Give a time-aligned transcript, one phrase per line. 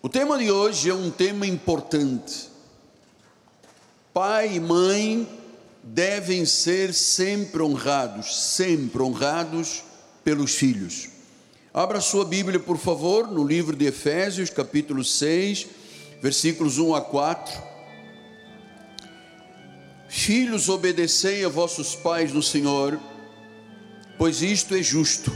[0.00, 2.48] O tema de hoje é um tema importante.
[4.14, 5.28] Pai e mãe
[5.82, 9.82] devem ser sempre honrados, sempre honrados
[10.22, 11.08] pelos filhos.
[11.74, 15.66] Abra sua Bíblia, por favor, no livro de Efésios, capítulo 6,
[16.22, 17.60] versículos 1 a 4.
[20.08, 23.00] Filhos, obedecei a vossos pais no Senhor,
[24.16, 25.32] pois isto é justo.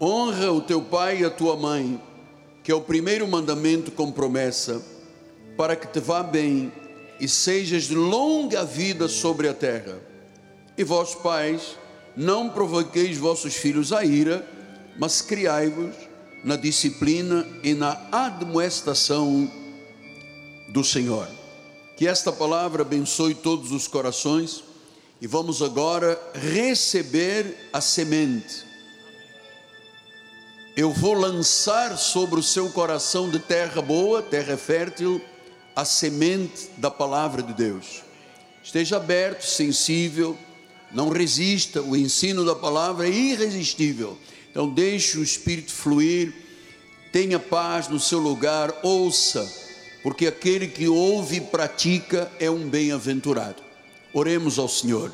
[0.00, 2.09] Honra o teu pai e a tua mãe
[2.62, 4.82] que é o primeiro mandamento com promessa,
[5.56, 6.72] para que te vá bem
[7.18, 10.00] e sejas de longa vida sobre a terra.
[10.76, 11.76] E vós, pais,
[12.16, 14.46] não provoqueis vossos filhos a ira,
[14.98, 15.94] mas criai-vos
[16.44, 19.50] na disciplina e na admoestação
[20.68, 21.28] do Senhor.
[21.96, 24.64] Que esta palavra abençoe todos os corações
[25.20, 28.69] e vamos agora receber a semente
[30.76, 35.20] eu vou lançar sobre o seu coração de terra boa, terra fértil,
[35.74, 38.02] a semente da palavra de Deus.
[38.62, 40.36] Esteja aberto, sensível,
[40.92, 44.16] não resista, o ensino da palavra é irresistível.
[44.50, 46.32] Então deixe o espírito fluir,
[47.12, 49.50] tenha paz no seu lugar, ouça,
[50.02, 53.62] porque aquele que ouve e pratica é um bem-aventurado.
[54.12, 55.12] Oremos ao Senhor.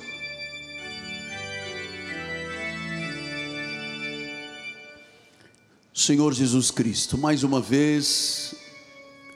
[5.96, 8.54] Senhor Jesus Cristo, mais uma vez,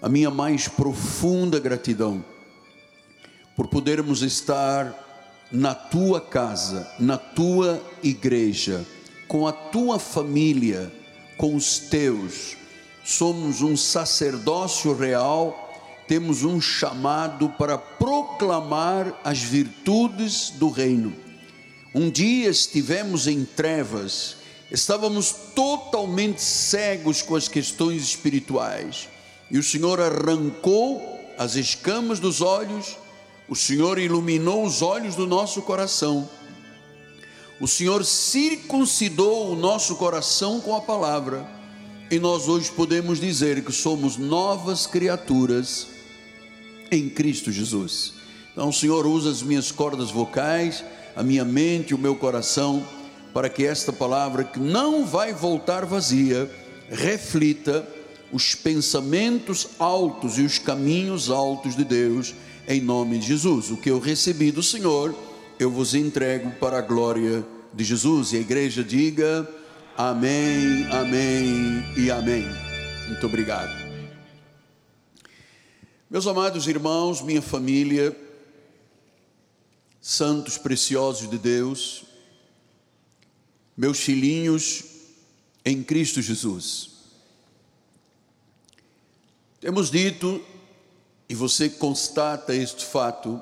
[0.02, 2.22] a minha mais profunda gratidão
[3.56, 4.94] por podermos estar
[5.50, 8.86] na tua casa, na tua igreja,
[9.26, 10.92] com a tua família,
[11.38, 12.58] com os teus.
[13.02, 15.72] Somos um sacerdócio real,
[16.06, 21.16] temos um chamado para proclamar as virtudes do reino.
[21.94, 24.39] Um dia estivemos em trevas,
[24.70, 29.08] estávamos totalmente cegos com as questões espirituais,
[29.50, 31.02] e o Senhor arrancou
[31.36, 32.96] as escamas dos olhos,
[33.48, 36.28] o Senhor iluminou os olhos do nosso coração,
[37.60, 41.46] o Senhor circuncidou o nosso coração com a palavra,
[42.10, 45.88] e nós hoje podemos dizer que somos novas criaturas
[46.90, 48.14] em Cristo Jesus.
[48.52, 52.84] Então, o Senhor usa as minhas cordas vocais, a minha mente, o meu coração
[53.32, 56.50] para que esta palavra, que não vai voltar vazia,
[56.88, 57.86] reflita
[58.32, 62.34] os pensamentos altos e os caminhos altos de Deus,
[62.66, 63.70] em nome de Jesus.
[63.70, 65.14] O que eu recebi do Senhor,
[65.58, 68.32] eu vos entrego para a glória de Jesus.
[68.32, 69.48] E a igreja diga:
[69.96, 72.44] Amém, Amém e Amém.
[73.08, 73.90] Muito obrigado.
[76.08, 78.16] Meus amados irmãos, minha família,
[80.00, 82.04] santos preciosos de Deus,
[83.80, 84.84] meus filhinhos
[85.64, 86.90] em Cristo Jesus.
[89.58, 90.44] Temos dito,
[91.26, 93.40] e você constata este fato,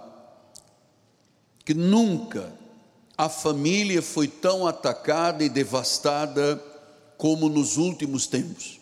[1.64, 2.52] que nunca
[3.16, 6.64] a família foi tão atacada e devastada
[7.16, 8.78] como nos últimos tempos.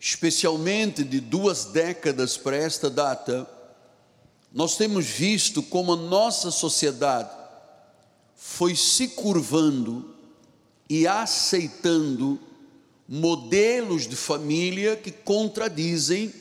[0.00, 3.48] Especialmente de duas décadas para esta data,
[4.52, 7.43] nós temos visto como a nossa sociedade
[8.46, 10.14] foi se curvando
[10.88, 12.38] e aceitando
[13.08, 16.32] modelos de família que contradizem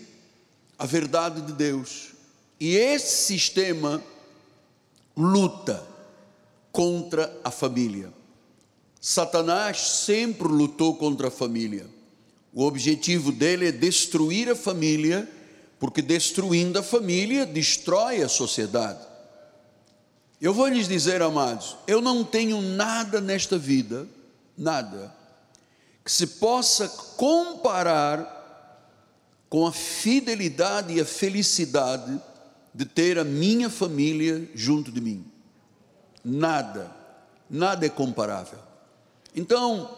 [0.78, 2.10] a verdade de Deus.
[2.60, 4.04] E esse sistema
[5.16, 5.88] luta
[6.74, 8.14] contra a família.
[9.00, 11.88] Satanás sempre lutou contra a família.
[12.54, 15.28] O objetivo dele é destruir a família,
[15.80, 19.13] porque destruindo a família destrói a sociedade.
[20.44, 24.06] Eu vou lhes dizer, amados, eu não tenho nada nesta vida,
[24.58, 25.16] nada,
[26.04, 28.42] que se possa comparar
[29.48, 32.20] com a fidelidade e a felicidade
[32.74, 35.24] de ter a minha família junto de mim.
[36.22, 36.92] Nada,
[37.50, 38.60] nada é comparável.
[39.34, 39.98] Então,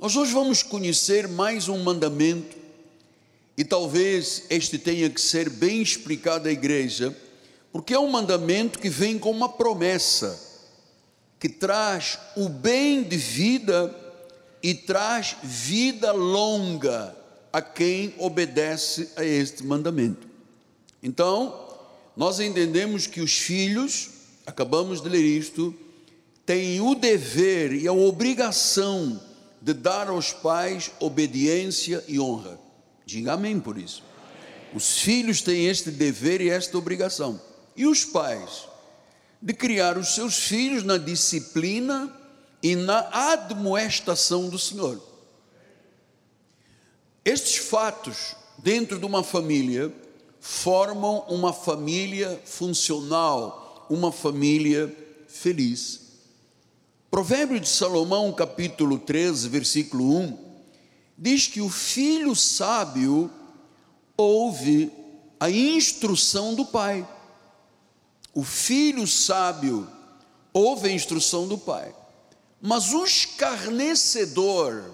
[0.00, 2.56] nós hoje vamos conhecer mais um mandamento,
[3.56, 7.16] e talvez este tenha que ser bem explicado à igreja
[7.72, 10.38] porque é um mandamento que vem com uma promessa,
[11.38, 13.94] que traz o bem de vida
[14.62, 17.16] e traz vida longa
[17.52, 20.28] a quem obedece a este mandamento.
[21.02, 21.68] Então,
[22.16, 24.10] nós entendemos que os filhos,
[24.44, 25.74] acabamos de ler isto,
[26.44, 29.20] têm o dever e a obrigação
[29.62, 32.58] de dar aos pais obediência e honra.
[33.06, 34.02] Diga amém por isso.
[34.74, 37.40] Os filhos têm este dever e esta obrigação
[37.80, 38.68] e os pais
[39.40, 42.14] de criar os seus filhos na disciplina
[42.62, 45.00] e na admoestação do Senhor.
[47.58, 49.90] fatos dentro de uma família
[50.38, 54.94] formam uma família funcional, uma família
[55.26, 56.02] feliz.
[57.10, 60.38] Provérbio de Salomão, capítulo 13, versículo 1,
[61.16, 63.30] diz que o filho sábio
[64.18, 64.92] ouve
[65.40, 67.08] a instrução do pai.
[68.32, 69.88] O filho sábio
[70.52, 71.94] ouve a instrução do pai.
[72.60, 74.84] Mas o escarnecedor,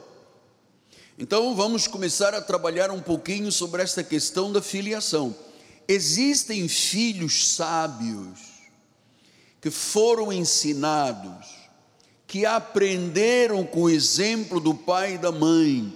[1.18, 5.34] então vamos começar a trabalhar um pouquinho sobre esta questão da filiação.
[5.88, 8.38] Existem filhos sábios
[9.60, 11.46] que foram ensinados,
[12.26, 15.92] que aprenderam com o exemplo do pai e da mãe,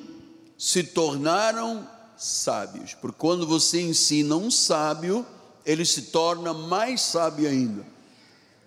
[0.59, 2.95] se tornaram sábios.
[2.95, 5.25] Porque quando você ensina um sábio,
[5.65, 7.87] ele se torna mais sábio ainda.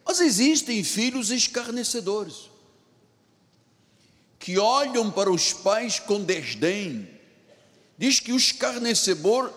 [0.06, 2.52] Mas existem filhos escarnecedores
[4.38, 7.10] que olham para os pais com desdém.
[7.98, 9.54] Diz que o escarnecedor,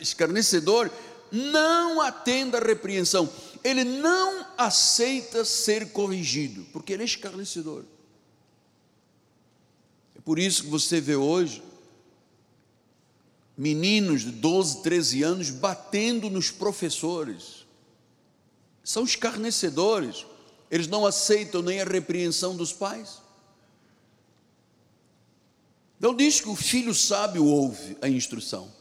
[0.00, 0.90] escarnecedor
[1.30, 3.30] não atende à repreensão,
[3.62, 7.84] ele não aceita ser corrigido, porque ele é escarnecedor.
[10.16, 11.62] É por isso que você vê hoje
[13.60, 17.66] meninos de 12, 13 anos batendo nos professores.
[18.82, 20.24] São escarnecedores,
[20.70, 23.20] eles não aceitam nem a repreensão dos pais.
[25.98, 28.72] Então diz que o filho sábio ouve a instrução.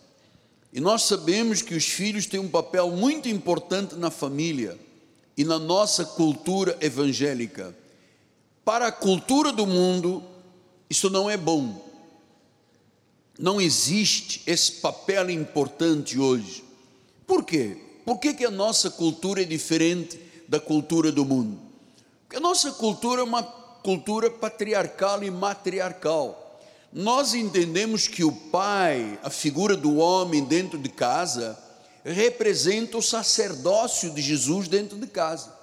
[0.72, 4.80] E nós sabemos que os filhos têm um papel muito importante na família
[5.36, 7.76] e na nossa cultura evangélica.
[8.64, 10.24] Para a cultura do mundo,
[10.90, 11.89] isso não é bom.
[13.40, 16.64] Não existe esse papel importante hoje.
[17.26, 17.78] Por quê?
[18.06, 21.58] Por que, que a nossa cultura é diferente da cultura do mundo?
[22.24, 26.50] Porque a nossa cultura é uma cultura patriarcal e matriarcal
[26.92, 31.58] nós entendemos que o pai, a figura do homem dentro de casa,
[32.04, 35.54] representa o sacerdócio de Jesus dentro de casa.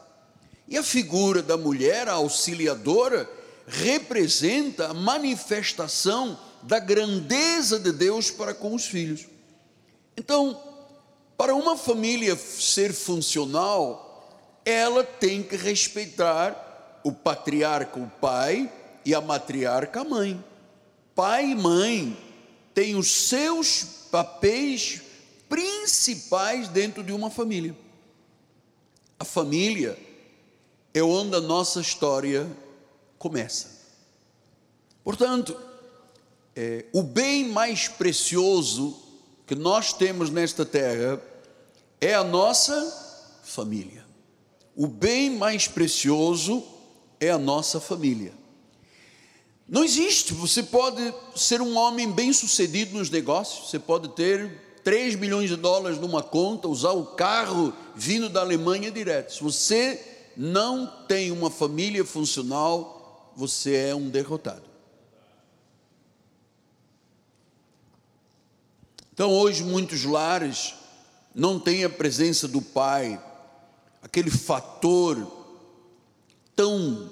[0.69, 3.29] E a figura da mulher, a auxiliadora,
[3.67, 9.27] representa a manifestação da grandeza de Deus para com os filhos.
[10.17, 10.61] Então,
[11.37, 18.73] para uma família ser funcional, ela tem que respeitar o patriarca, o pai,
[19.05, 20.45] e a matriarca, a mãe
[21.17, 22.17] pai e mãe
[22.75, 25.01] têm os seus papéis
[25.49, 27.75] principais dentro de uma família.
[29.19, 29.99] A família
[30.93, 32.47] é onde a nossa história
[33.19, 33.75] começa.
[35.03, 35.59] Portanto,
[36.57, 38.97] é, o bem mais precioso
[39.47, 41.21] que nós temos nesta terra
[42.01, 44.05] é a nossa família.
[44.75, 46.65] O bem mais precioso
[47.21, 48.33] é a nossa família.
[49.69, 50.33] Não existe.
[50.33, 55.57] Você pode ser um homem bem sucedido nos negócios, você pode ter 3 milhões de
[55.57, 59.33] dólares numa conta, usar o carro vindo da Alemanha direto.
[59.33, 60.01] Se você
[60.37, 64.66] não tem uma família funcional, você é um derrotado.
[69.17, 70.75] Então, hoje, muitos lares
[71.35, 73.19] não têm a presença do pai,
[74.03, 75.27] aquele fator
[76.55, 77.09] tão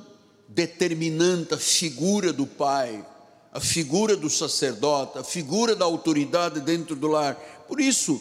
[0.47, 3.03] determinante a figura do pai,
[3.51, 7.37] a figura do sacerdote, a figura da autoridade dentro do lar.
[7.67, 8.21] Por isso,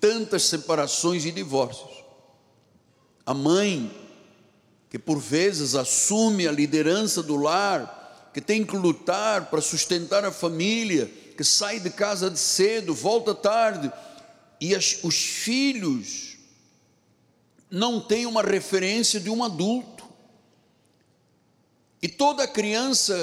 [0.00, 2.04] tantas separações e divórcios.
[3.26, 3.90] A mãe,
[4.88, 10.30] que por vezes assume a liderança do lar, que tem que lutar para sustentar a
[10.30, 13.92] família, que sai de casa de cedo, volta tarde,
[14.60, 16.36] e as, os filhos
[17.70, 20.04] não têm uma referência de um adulto.
[22.00, 23.14] E toda criança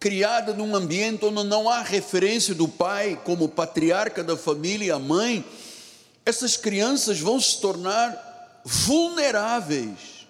[0.00, 5.44] criada num ambiente onde não há referência do pai como patriarca da família, a mãe,
[6.24, 10.26] essas crianças vão se tornar vulneráveis,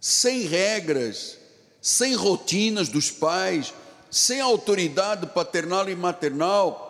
[0.00, 1.38] sem regras,
[1.80, 3.72] sem rotinas dos pais,
[4.10, 6.88] sem autoridade paternal e maternal.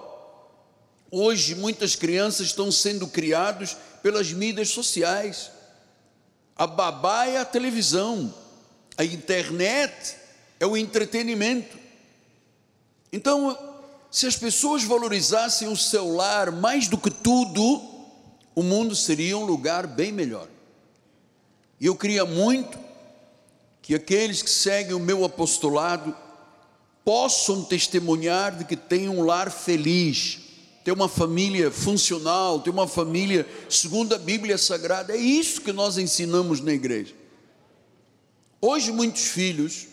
[1.10, 5.50] Hoje, muitas crianças estão sendo criadas pelas mídias sociais.
[6.56, 8.32] A babá é a televisão,
[8.96, 10.16] a internet
[10.58, 11.78] é o entretenimento.
[13.12, 13.58] Então,
[14.10, 17.82] se as pessoas valorizassem o celular mais do que tudo,
[18.54, 20.48] o mundo seria um lugar bem melhor.
[21.80, 22.78] E eu queria muito
[23.80, 26.14] que aqueles que seguem o meu apostolado
[27.04, 30.38] possam testemunhar de que tem um lar feliz,
[30.84, 35.14] ter uma família funcional, ter uma família segundo a Bíblia Sagrada.
[35.14, 37.14] É isso que nós ensinamos na igreja.
[38.60, 39.86] Hoje, muitos filhos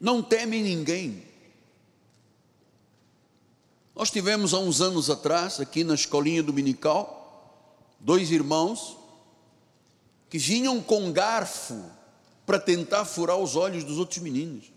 [0.00, 1.22] não temem ninguém.
[3.94, 8.96] Nós tivemos há uns anos atrás, aqui na escolinha dominical, dois irmãos
[10.28, 11.78] que vinham com garfo
[12.46, 14.72] para tentar furar os olhos dos outros meninos.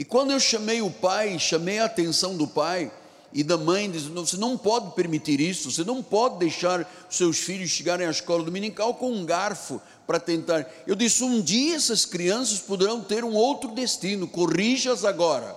[0.00, 2.90] E quando eu chamei o pai, chamei a atenção do pai
[3.34, 7.68] e da mãe, dizendo: você não pode permitir isso, você não pode deixar seus filhos
[7.68, 10.66] chegarem à escola dominical com um garfo para tentar.
[10.86, 15.54] Eu disse: um dia essas crianças poderão ter um outro destino, corrija-as agora.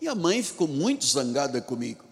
[0.00, 2.06] E a mãe ficou muito zangada comigo.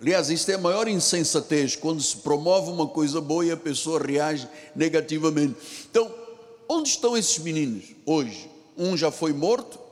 [0.00, 4.02] Aliás, isto é a maior insensatez, quando se promove uma coisa boa e a pessoa
[4.02, 5.54] reage negativamente.
[5.90, 6.10] Então,
[6.66, 8.50] onde estão esses meninos hoje?
[8.74, 9.84] Um já foi morto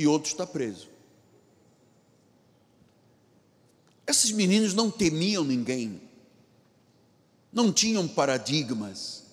[0.00, 0.88] e outro está preso.
[4.06, 6.00] Esses meninos não temiam ninguém,
[7.52, 9.24] não tinham paradigmas.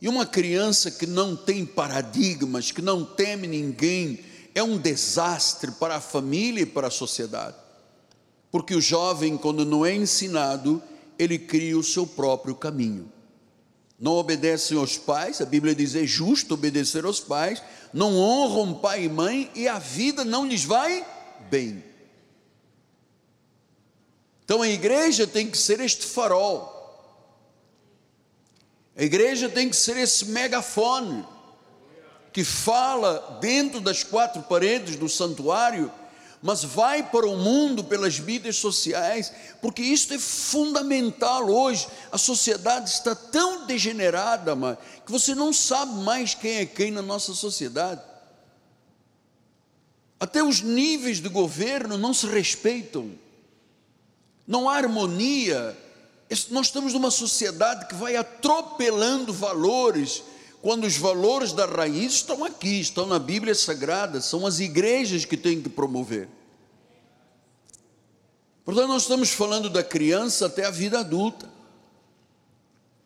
[0.00, 4.20] E uma criança que não tem paradigmas, que não teme ninguém,
[4.54, 7.56] é um desastre para a família e para a sociedade.
[8.50, 10.82] Porque o jovem, quando não é ensinado,
[11.18, 13.12] ele cria o seu próprio caminho.
[13.98, 19.04] Não obedecem aos pais, a Bíblia diz é justo obedecer aos pais, não honram pai
[19.04, 21.06] e mãe e a vida não lhes vai
[21.48, 21.82] bem.
[24.44, 26.72] Então a igreja tem que ser este farol.
[28.96, 31.24] A igreja tem que ser esse megafone
[32.32, 35.90] que fala dentro das quatro paredes do santuário
[36.46, 39.32] mas vai para o mundo pelas mídias sociais,
[39.62, 41.88] porque isso é fundamental hoje.
[42.12, 44.54] A sociedade está tão degenerada,
[45.06, 48.02] que você não sabe mais quem é quem na nossa sociedade.
[50.20, 53.12] Até os níveis de governo não se respeitam,
[54.46, 55.74] não há harmonia.
[56.50, 60.22] Nós estamos numa sociedade que vai atropelando valores,
[60.60, 65.38] quando os valores da raiz estão aqui, estão na Bíblia Sagrada, são as igrejas que
[65.38, 66.28] têm que promover.
[68.64, 71.52] Portanto, nós estamos falando da criança até a vida adulta.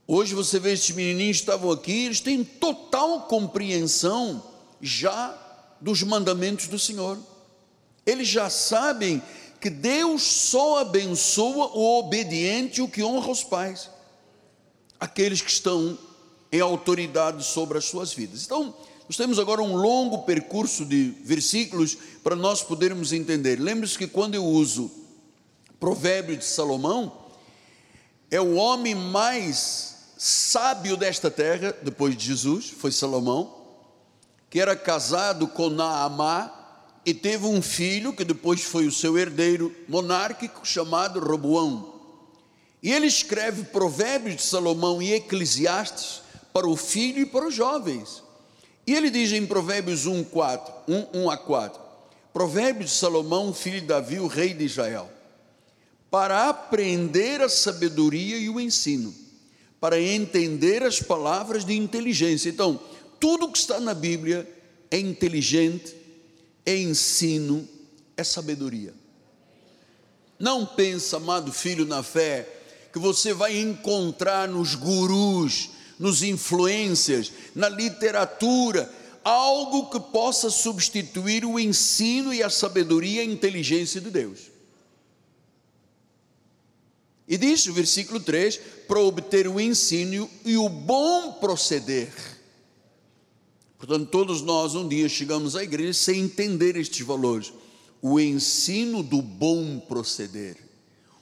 [0.07, 4.43] Hoje você vê esses menininhos que estavam aqui, eles têm total compreensão
[4.81, 5.37] já
[5.81, 7.19] dos mandamentos do Senhor.
[8.07, 9.21] Eles já sabem
[9.61, 13.91] que Deus só abençoa o obediente o que honra os pais,
[14.99, 15.99] aqueles que estão
[16.51, 18.45] em autoridade sobre as suas vidas.
[18.45, 18.75] Então,
[19.09, 23.59] nós temos agora um longo percurso de versículos para nós podermos entender.
[23.59, 24.91] Lembre-se que quando eu uso
[25.81, 27.13] provérbio de Salomão,
[28.31, 33.57] é o homem mais sábio desta terra, depois de Jesus, foi Salomão,
[34.51, 36.55] que era casado com Naamá
[37.07, 41.95] e teve um filho que depois foi o seu herdeiro monárquico chamado Roboão.
[42.83, 48.23] E ele escreve Provérbios de Salomão e Eclesiastes para o filho e para os jovens.
[48.87, 51.81] E ele diz em Provérbios 1, 4, 1, 1 a 4:
[52.33, 55.11] Provérbios de Salomão, filho de Davi, o rei de Israel,
[56.11, 59.15] para aprender a sabedoria e o ensino,
[59.81, 62.49] para entender as palavras de inteligência.
[62.49, 62.81] Então,
[63.21, 64.49] tudo que está na Bíblia
[64.91, 65.95] é inteligente,
[66.65, 67.69] é ensino,
[68.17, 68.95] é sabedoria.
[70.39, 72.49] Não pensa, amado filho na fé,
[72.93, 78.91] que você vai encontrar nos gurus, nos influências, na literatura,
[79.25, 84.58] algo que possa substituir o ensino e a sabedoria e a inteligência de Deus.
[87.29, 88.59] E diz o versículo 3:
[88.89, 92.11] para obter o ensino e o bom proceder.
[93.77, 97.53] Portanto, todos nós um dia chegamos à igreja sem entender estes valores.
[98.01, 100.57] O ensino do bom proceder.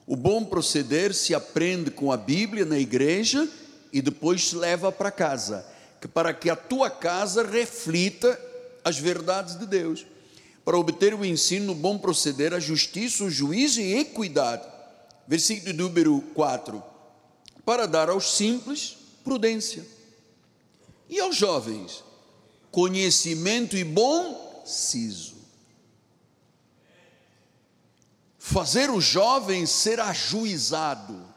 [0.06, 3.48] O bom proceder se aprende com a Bíblia na igreja
[3.92, 5.66] e depois se leva para casa,
[6.14, 8.40] para que a tua casa reflita
[8.84, 10.06] as verdades de Deus.
[10.64, 14.75] Para obter o ensino, o bom proceder, a justiça, o juízo e a equidade.
[15.26, 16.82] Versículo número 4.
[17.64, 19.84] Para dar aos simples prudência,
[21.08, 22.04] e aos jovens
[22.70, 25.34] conhecimento e bom siso.
[28.38, 31.36] Fazer o jovem ser ajuizado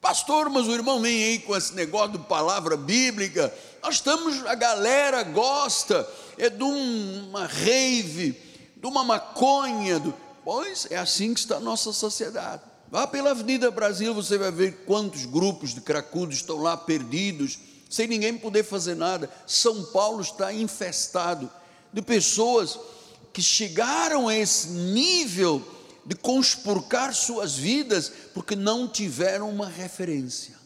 [0.00, 3.52] Pastor, mas o irmão vem aí com esse negócio de palavra bíblica.
[3.82, 8.32] Nós estamos, a galera gosta, é de uma rave,
[8.76, 10.00] de uma maconha.
[10.00, 10.14] Do...
[10.42, 12.62] Pois é assim que está a nossa sociedade.
[12.90, 18.08] Vá pela Avenida Brasil, você vai ver quantos grupos de cracudos estão lá perdidos, sem
[18.08, 19.30] ninguém poder fazer nada.
[19.46, 21.48] São Paulo está infestado
[21.92, 22.78] de pessoas
[23.32, 25.64] que chegaram a esse nível
[26.04, 30.58] de conspurcar suas vidas porque não tiveram uma referência.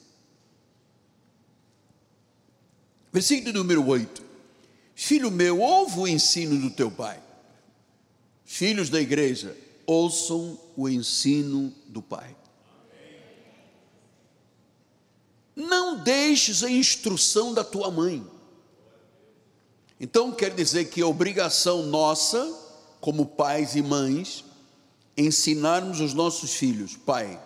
[3.13, 4.23] Versículo número 8:
[4.95, 7.23] Filho meu, ouve o ensino do teu pai.
[8.47, 9.55] Filhos da igreja,
[9.87, 12.37] ouçam o ensino do Pai.
[15.55, 18.27] Não deixes a instrução da tua mãe.
[20.01, 22.53] Então quer dizer que é obrigação nossa,
[23.01, 24.45] como pais e mães,
[25.17, 27.41] ensinarmos os nossos filhos, pai,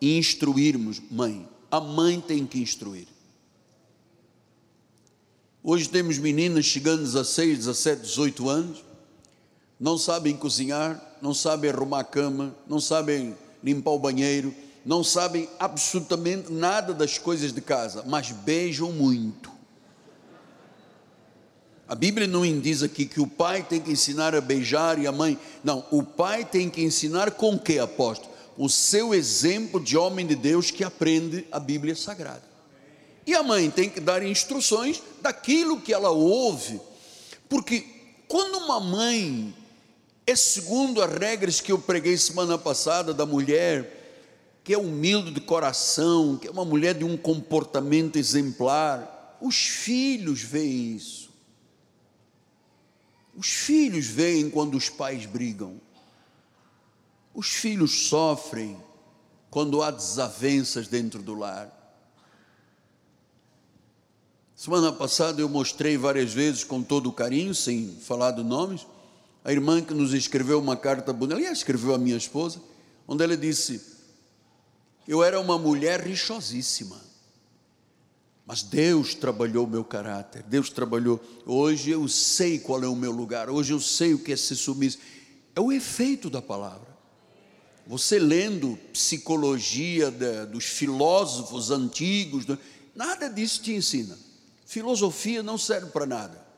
[0.00, 1.46] e instruirmos, mãe.
[1.70, 3.06] A mãe tem que instruir.
[5.62, 8.84] Hoje temos meninas chegando a 16, 17, 18 anos,
[9.78, 15.48] não sabem cozinhar, não sabem arrumar a cama, não sabem limpar o banheiro, não sabem
[15.58, 19.50] absolutamente nada das coisas de casa, mas beijam muito.
[21.86, 25.12] A Bíblia não diz aqui que o pai tem que ensinar a beijar e a
[25.12, 25.36] mãe.
[25.64, 28.32] Não, o pai tem que ensinar com que, apóstolo?
[28.56, 32.44] O seu exemplo de homem de Deus que aprende a Bíblia Sagrada.
[33.26, 36.80] E a mãe tem que dar instruções daquilo que ela ouve.
[37.48, 37.84] Porque
[38.28, 39.52] quando uma mãe
[40.30, 44.00] é segundo as regras que eu preguei semana passada da mulher,
[44.62, 50.42] que é humilde de coração, que é uma mulher de um comportamento exemplar, os filhos
[50.42, 51.30] veem isso.
[53.34, 55.80] Os filhos veem quando os pais brigam.
[57.34, 58.76] Os filhos sofrem
[59.50, 61.76] quando há desavenças dentro do lar.
[64.54, 68.86] Semana passada eu mostrei várias vezes com todo carinho, sem falar de nomes,
[69.44, 72.60] a irmã que nos escreveu uma carta bonita, aliás, escreveu a minha esposa,
[73.08, 73.80] onde ela disse:
[75.08, 77.00] Eu era uma mulher rixosíssima,
[78.46, 81.20] mas Deus trabalhou meu caráter, Deus trabalhou.
[81.46, 84.56] Hoje eu sei qual é o meu lugar, hoje eu sei o que é ser
[84.56, 84.98] submisso.
[85.54, 86.90] É o efeito da palavra.
[87.86, 90.10] Você lendo psicologia
[90.46, 92.44] dos filósofos antigos,
[92.94, 94.16] nada disso te ensina.
[94.64, 96.49] Filosofia não serve para nada.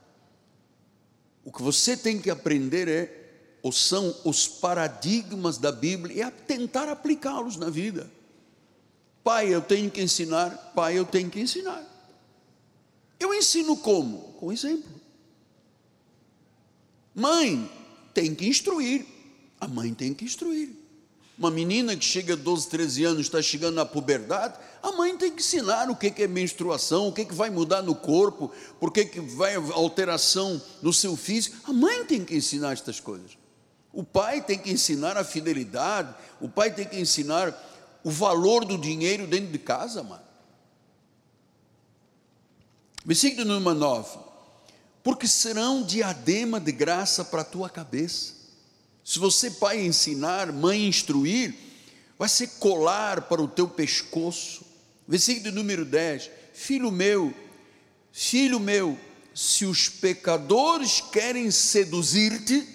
[1.45, 3.23] O que você tem que aprender é
[3.63, 8.11] ou são os paradigmas da Bíblia e a tentar aplicá-los na vida.
[9.23, 11.89] Pai, eu tenho que ensinar, pai, eu tenho que ensinar.
[13.21, 14.19] Eu ensino como?
[14.33, 14.91] Com exemplo.
[17.15, 17.71] Mãe,
[18.13, 19.07] tem que instruir.
[19.61, 20.82] A mãe tem que instruir.
[21.43, 25.29] Uma menina que chega a 12, 13 anos, está chegando na puberdade, a mãe tem
[25.29, 29.05] que ensinar o que é menstruação, o que, que vai mudar no corpo, por que,
[29.05, 31.57] que vai alteração no seu físico.
[31.69, 33.37] A mãe tem que ensinar estas coisas.
[33.93, 37.53] O pai tem que ensinar a fidelidade, o pai tem que ensinar
[38.05, 40.23] o valor do dinheiro dentro de casa, mano.
[43.05, 44.17] Versículo número 9:
[45.03, 48.42] Porque serão diadema de graça para a tua cabeça
[49.05, 51.55] se você, pai, ensinar, mãe, instruir,
[52.19, 54.65] vai ser colar para o teu pescoço.
[55.07, 57.35] Versículo número 10: Filho meu,
[58.13, 58.99] filho meu,
[59.35, 62.67] se os pecadores querem seduzir-te,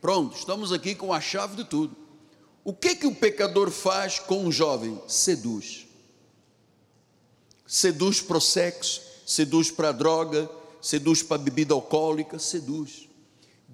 [0.00, 1.96] pronto, estamos aqui com a chave de tudo.
[2.64, 5.00] O que que o pecador faz com um jovem?
[5.08, 5.86] Seduz.
[7.66, 10.48] Seduz para o sexo, seduz para a droga,
[10.80, 13.08] seduz para a bebida alcoólica, seduz.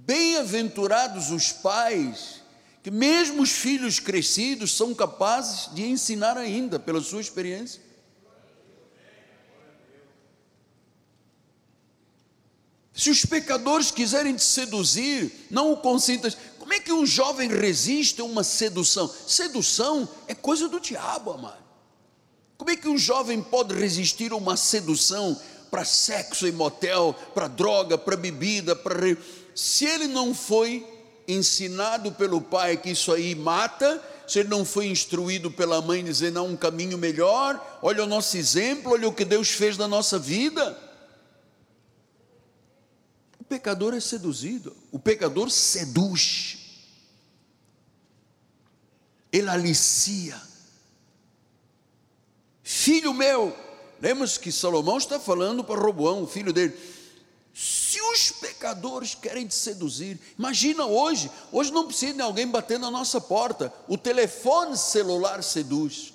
[0.09, 2.41] Bem-aventurados os pais,
[2.83, 7.83] que mesmo os filhos crescidos são capazes de ensinar ainda pela sua experiência.
[12.95, 16.39] Se os pecadores quiserem te seduzir, não o consintas.
[16.59, 19.15] Como é que um jovem resiste a uma sedução?
[19.27, 21.63] Sedução é coisa do diabo, amado.
[22.57, 25.39] Como é que um jovem pode resistir a uma sedução
[25.71, 29.07] para sexo em motel, para droga, para bebida, para
[29.59, 30.87] se ele não foi
[31.27, 36.39] ensinado pelo pai que isso aí mata, se ele não foi instruído pela mãe dizendo
[36.39, 40.17] há um caminho melhor, olha o nosso exemplo, olha o que Deus fez na nossa
[40.17, 40.79] vida.
[43.41, 46.59] O pecador é seduzido, o pecador seduz,
[49.33, 50.41] ele alicia.
[52.63, 53.57] Filho meu,
[54.01, 56.79] lembra que Salomão está falando para Roboão, o filho dele
[57.99, 62.91] se os pecadores querem te seduzir, imagina hoje, hoje não precisa de alguém bater na
[62.91, 66.15] nossa porta, o telefone celular seduz.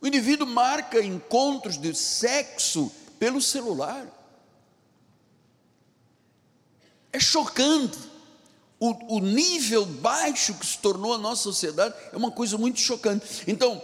[0.00, 4.06] O indivíduo marca encontros de sexo pelo celular.
[7.12, 7.98] É chocante.
[8.78, 13.44] O, o nível baixo que se tornou a nossa sociedade é uma coisa muito chocante.
[13.46, 13.80] Então,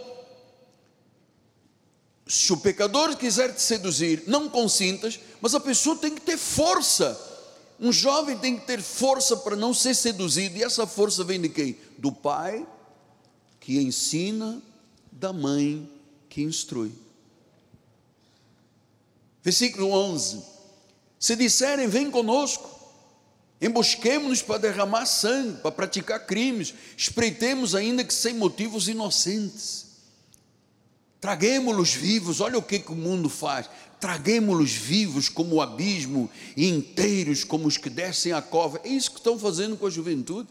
[2.29, 7.19] se o pecador quiser te seduzir, não consintas, mas a pessoa tem que ter força.
[7.79, 11.49] Um jovem tem que ter força para não ser seduzido, e essa força vem de
[11.49, 11.75] quem?
[11.97, 12.67] Do pai
[13.59, 14.61] que ensina,
[15.11, 15.91] da mãe
[16.29, 16.91] que instrui.
[19.43, 20.43] Versículo 11:
[21.19, 22.77] Se disserem, vem conosco,
[23.61, 29.88] Embosquemos-nos para derramar sangue, para praticar crimes, espreitemos ainda que sem motivos inocentes.
[31.19, 33.69] Traguemos-los vivos, olha o que, que o mundo faz.
[33.99, 38.79] Traguemos-los vivos como o abismo e inteiros como os que descem a cova.
[38.83, 40.47] É isso que estão fazendo com a juventude.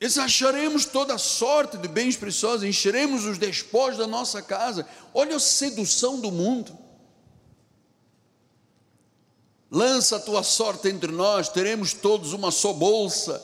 [0.00, 4.86] Eles acharemos toda sorte de bens preciosos, encheremos os despojos da nossa casa.
[5.14, 6.76] Olha a sedução do mundo.
[9.70, 13.42] Lança a tua sorte entre nós, teremos todos uma só bolsa.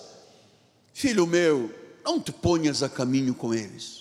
[0.92, 1.72] Filho meu,
[2.04, 3.99] não te ponhas a caminho com eles.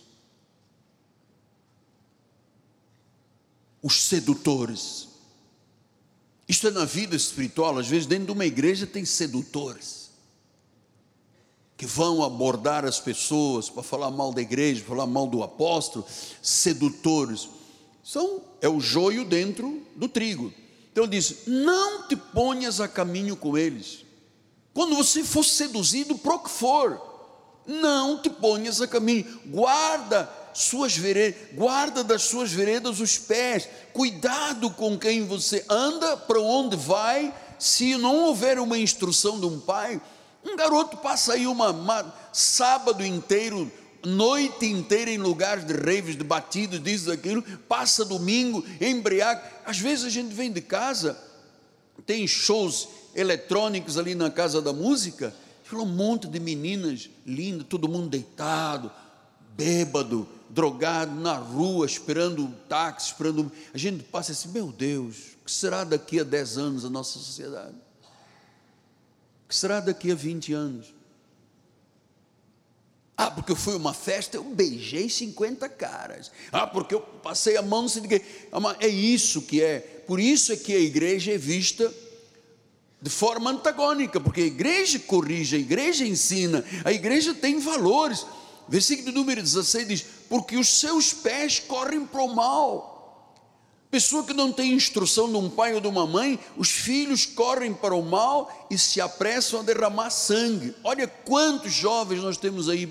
[3.81, 5.07] Os sedutores.
[6.47, 10.09] Isto é na vida espiritual, às vezes dentro de uma igreja tem sedutores
[11.79, 16.05] que vão abordar as pessoas para falar mal da igreja, falar mal do apóstolo,
[16.41, 17.47] sedutores.
[18.03, 20.53] São é o joio dentro do trigo.
[20.91, 24.03] Então ele diz: "Não te ponhas a caminho com eles.
[24.73, 27.01] Quando você for seduzido, por que for,
[27.65, 29.25] não te ponhas a caminho.
[29.45, 33.67] Guarda suas veredas, guarda das suas veredas os pés.
[33.93, 39.59] Cuidado com quem você anda, para onde vai, se não houver uma instrução de um
[39.59, 40.01] pai,
[40.43, 43.69] um garoto passa aí uma, uma sábado inteiro,
[44.05, 49.41] noite inteira em lugares de raves, de batidos, disso, aquilo, passa domingo, embriague.
[49.65, 51.21] Às vezes a gente vem de casa,
[52.05, 55.33] tem shows eletrônicos ali na casa da música,
[55.71, 58.91] um monte de meninas lindas, todo mundo deitado,
[59.55, 63.51] bêbado, drogado, na rua, esperando um táxi, esperando.
[63.73, 67.19] A gente passa assim, meu Deus, o que será daqui a 10 anos a nossa
[67.19, 67.75] sociedade?
[69.49, 70.93] que será daqui a 20 anos?
[73.17, 76.31] Ah, porque eu fui uma festa, eu beijei 50 caras.
[76.51, 78.21] Ah, porque eu passei a mão, sei de quê.
[78.79, 79.79] É isso que é.
[80.07, 81.91] Por isso é que a igreja é vista
[83.01, 88.25] de forma antagônica, porque a igreja corrige, a igreja ensina, a igreja tem valores.
[88.67, 92.99] Versículo número 16 diz: Porque os seus pés correm para o mal
[93.91, 97.73] Pessoa que não tem instrução de um pai ou de uma mãe, os filhos correm
[97.73, 100.75] para o mal e se apressam a derramar sangue.
[100.83, 102.85] Olha quantos jovens nós temos aí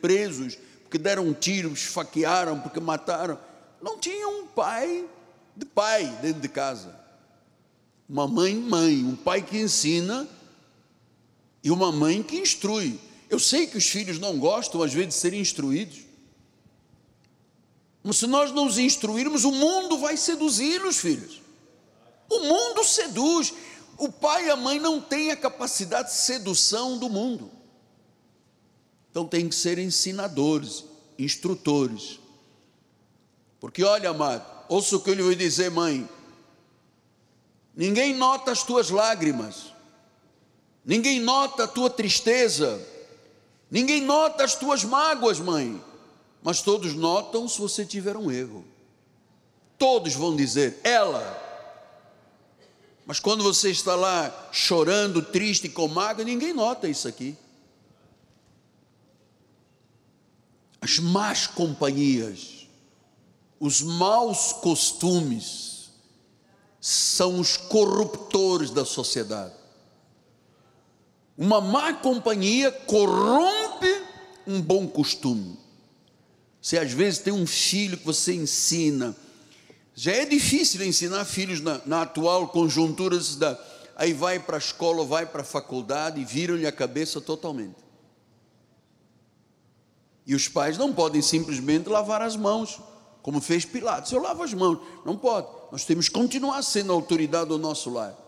[0.00, 3.38] presos, porque deram tiros, esfaquearam, porque mataram.
[3.80, 5.04] Não tinham um pai
[5.56, 6.98] de pai dentro de casa.
[8.08, 10.28] Uma mãe, mãe, um pai que ensina
[11.62, 12.98] e uma mãe que instrui.
[13.30, 16.03] Eu sei que os filhos não gostam, às vezes, de serem instruídos.
[18.12, 21.40] Se nós não os instruirmos, o mundo vai seduzir os filhos.
[22.28, 23.54] O mundo seduz.
[23.96, 27.50] O pai e a mãe não têm a capacidade de sedução do mundo.
[29.10, 30.84] Então tem que ser ensinadores,
[31.18, 32.18] instrutores.
[33.58, 36.06] Porque olha, amado, ouça o que eu lhe vou dizer, mãe.
[37.74, 39.72] Ninguém nota as tuas lágrimas.
[40.84, 42.86] Ninguém nota a tua tristeza.
[43.70, 45.82] Ninguém nota as tuas mágoas, mãe
[46.44, 48.62] mas todos notam se você tiver um erro.
[49.78, 51.42] Todos vão dizer, ela.
[53.06, 57.34] Mas quando você está lá chorando, triste, com mágoa, ninguém nota isso aqui.
[60.82, 62.68] As más companhias,
[63.58, 65.90] os maus costumes,
[66.78, 69.54] são os corruptores da sociedade.
[71.38, 74.04] Uma má companhia corrompe
[74.46, 75.63] um bom costume.
[76.64, 79.14] Você às vezes tem um filho que você ensina.
[79.94, 83.60] Já é difícil ensinar filhos na, na atual conjuntura da.
[83.94, 87.76] Aí vai para a escola, vai para a faculdade e viram-lhe a cabeça totalmente.
[90.26, 92.80] E os pais não podem simplesmente lavar as mãos,
[93.20, 94.10] como fez Pilatos.
[94.10, 94.78] Eu lavo as mãos.
[95.04, 95.46] Não pode.
[95.70, 98.18] Nós temos que continuar sendo a autoridade do nosso lar.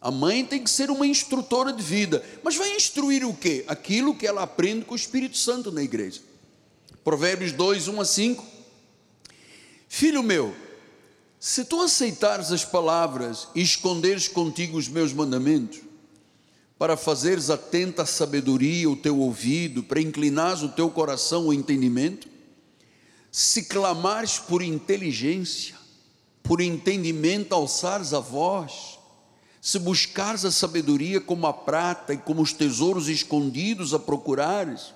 [0.00, 2.24] A mãe tem que ser uma instrutora de vida.
[2.42, 3.62] Mas vai instruir o quê?
[3.68, 6.29] Aquilo que ela aprende com o Espírito Santo na igreja.
[7.02, 8.44] Provérbios 2, 1 a 5.
[9.88, 10.54] Filho meu,
[11.38, 15.80] se tu aceitares as palavras e esconderes contigo os meus mandamentos,
[16.78, 22.28] para fazeres atenta a sabedoria o teu ouvido, para inclinares o teu coração ao entendimento,
[23.32, 25.74] se clamares por inteligência,
[26.42, 28.98] por entendimento alçares a voz,
[29.60, 34.92] se buscares a sabedoria como a prata e como os tesouros escondidos a procurares,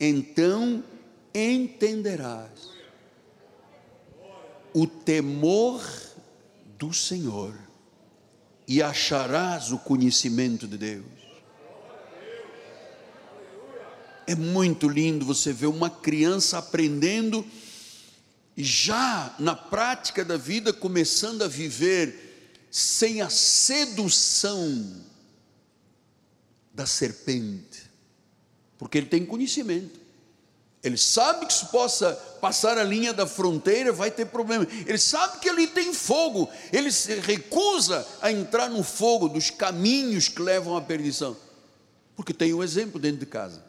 [0.00, 0.82] então
[1.36, 2.70] entenderás
[4.72, 5.82] o temor
[6.78, 7.54] do Senhor
[8.66, 11.04] e acharás o conhecimento de Deus.
[14.26, 17.46] É muito lindo você ver uma criança aprendendo
[18.56, 25.04] já na prática da vida começando a viver sem a sedução
[26.72, 27.90] da serpente,
[28.78, 30.05] porque ele tem conhecimento.
[30.86, 34.64] Ele sabe que se possa passar a linha da fronteira vai ter problema.
[34.86, 36.48] Ele sabe que ali tem fogo.
[36.72, 41.36] Ele se recusa a entrar no fogo dos caminhos que levam à perdição.
[42.14, 43.64] Porque tem um exemplo dentro de casa.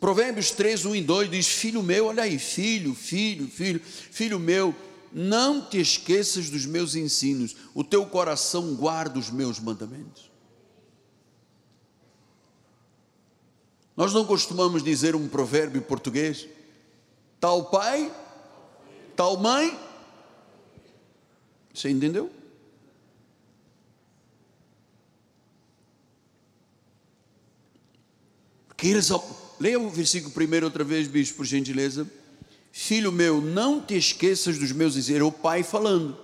[0.00, 4.74] Provérbios 3, 1 e 2 diz: Filho meu, olha aí, filho, filho, filho, filho meu,
[5.12, 10.29] não te esqueças dos meus ensinos, o teu coração guarda os meus mandamentos.
[14.00, 16.48] Nós não costumamos dizer um provérbio português:
[17.38, 18.10] tal pai,
[19.14, 19.78] tal mãe.
[21.74, 22.30] Você entendeu?
[28.82, 29.10] Eles,
[29.60, 32.10] leia o versículo primeiro outra vez, bicho, por gentileza.
[32.72, 35.28] Filho meu, não te esqueças dos meus ensinamentos.
[35.28, 36.16] O pai falando,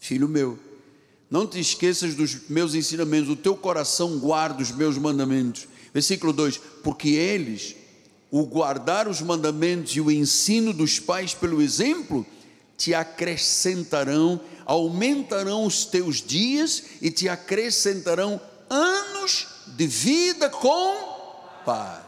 [0.00, 0.58] filho meu,
[1.30, 5.68] não te esqueças dos meus ensinamentos, o teu coração guarda os meus mandamentos.
[5.94, 7.76] Versículo 2: Porque eles,
[8.28, 12.26] o guardar os mandamentos e o ensino dos pais pelo exemplo,
[12.76, 20.96] te acrescentarão, aumentarão os teus dias e te acrescentarão anos de vida com
[21.64, 22.02] paz.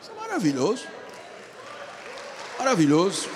[0.00, 0.84] Isso é maravilhoso.
[2.56, 3.28] Maravilhoso.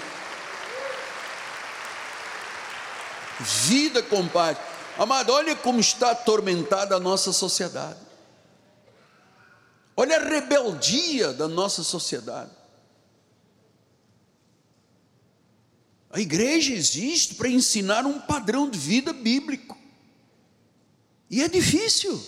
[3.41, 4.57] Vida com paz.
[4.97, 8.08] Amado, olha como está atormentada a nossa sociedade.
[10.01, 12.53] Olha a rebeldia da nossa sociedade.
[16.09, 19.77] A igreja existe para ensinar um padrão de vida bíblico.
[21.29, 22.25] E é difícil.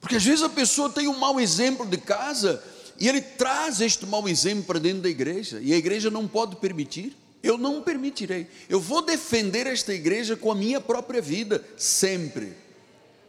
[0.00, 2.64] Porque às vezes a pessoa tem um mau exemplo de casa
[2.98, 6.56] e ele traz este mau exemplo para dentro da igreja, e a igreja não pode
[6.56, 7.14] permitir.
[7.42, 8.46] Eu não permitirei.
[8.66, 12.54] Eu vou defender esta igreja com a minha própria vida, sempre.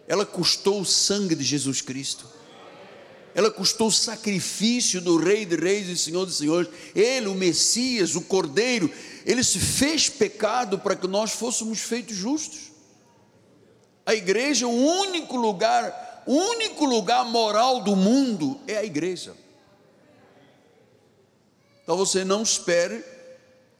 [0.07, 2.41] Ela custou o sangue de Jesus Cristo.
[3.35, 6.69] Ela custou o sacrifício do Rei de Reis e Senhor de Senhores.
[6.93, 8.91] Ele, o Messias, o Cordeiro,
[9.25, 12.71] ele se fez pecado para que nós fôssemos feitos justos.
[14.05, 19.35] A igreja, o único lugar, o único lugar moral do mundo é a igreja.
[21.83, 23.03] Então você não espere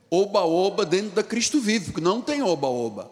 [0.09, 3.11] oba-oba dentro da Cristo vivo, porque não tem oba-oba.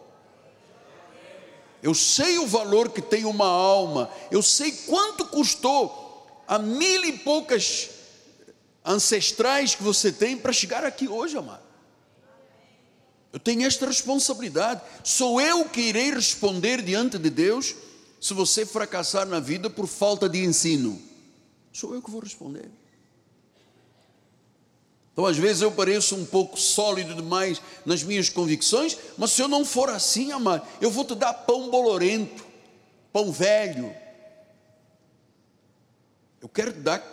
[1.83, 6.10] Eu sei o valor que tem uma alma, eu sei quanto custou
[6.51, 7.91] a mil e poucas
[8.83, 11.63] ancestrais que você tem para chegar aqui hoje, amado.
[13.31, 14.81] Eu tenho esta responsabilidade.
[15.01, 17.73] Sou eu que irei responder diante de Deus
[18.19, 21.01] se você fracassar na vida por falta de ensino.
[21.71, 22.69] Sou eu que vou responder.
[25.13, 29.47] Então, às vezes, eu pareço um pouco sólido demais nas minhas convicções, mas se eu
[29.47, 32.45] não for assim, amado, eu vou te dar pão bolorento,
[33.13, 33.95] pão velho.
[36.41, 37.03] Eu quero dar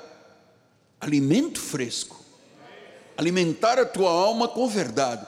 [1.01, 2.25] alimento fresco,
[3.17, 5.27] alimentar a tua alma com verdade.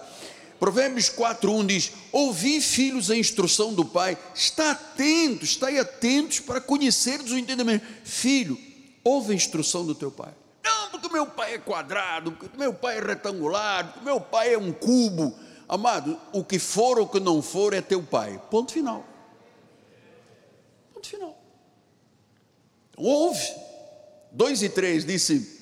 [0.58, 7.30] Provérbios 4:1 diz: Ouvi, filhos, a instrução do pai, está atento, estai atentos para conheceres
[7.30, 7.84] o entendimento.
[8.04, 8.58] Filho,
[9.04, 10.34] ouve a instrução do teu pai
[11.00, 14.72] porque meu pai é quadrado, porque meu pai é retangular, porque meu pai é um
[14.72, 15.34] cubo.
[15.68, 18.40] Amado, o que for ou o que não for é teu pai.
[18.50, 19.04] Ponto final.
[20.92, 21.36] Ponto final.
[22.96, 23.69] Ouve.
[24.32, 25.60] 2 e 3 disse: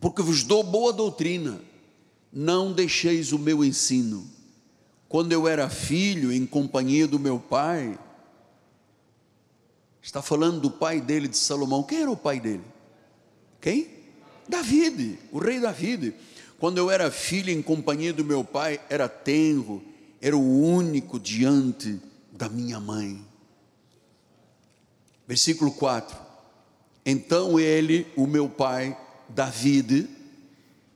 [0.00, 1.60] Porque vos dou boa doutrina,
[2.32, 4.26] não deixeis o meu ensino.
[5.08, 7.98] Quando eu era filho, em companhia do meu pai,
[10.00, 11.82] está falando do pai dele, de Salomão.
[11.82, 12.64] Quem era o pai dele?
[13.60, 13.88] Quem?
[14.48, 16.14] David, o rei David.
[16.58, 19.82] Quando eu era filho em companhia do meu pai, era tenro,
[20.20, 22.00] era o único diante
[22.32, 23.24] da minha mãe.
[25.26, 26.29] Versículo 4.
[27.10, 28.96] Então ele, o meu pai,
[29.28, 30.08] David,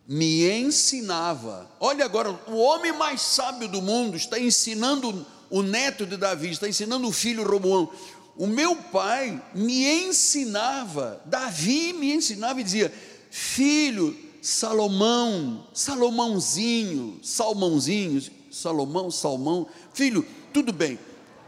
[0.07, 1.68] me ensinava.
[1.81, 6.68] Olha agora, o homem mais sábio do mundo está ensinando o neto de Davi, está
[6.68, 7.90] ensinando o filho Roboão.
[8.37, 12.92] O meu pai me ensinava, Davi me ensinava e dizia:
[13.29, 18.22] filho Salomão, Salomãozinho, Salmãozinho,
[18.53, 20.96] Salomão, Salmão, filho, tudo bem.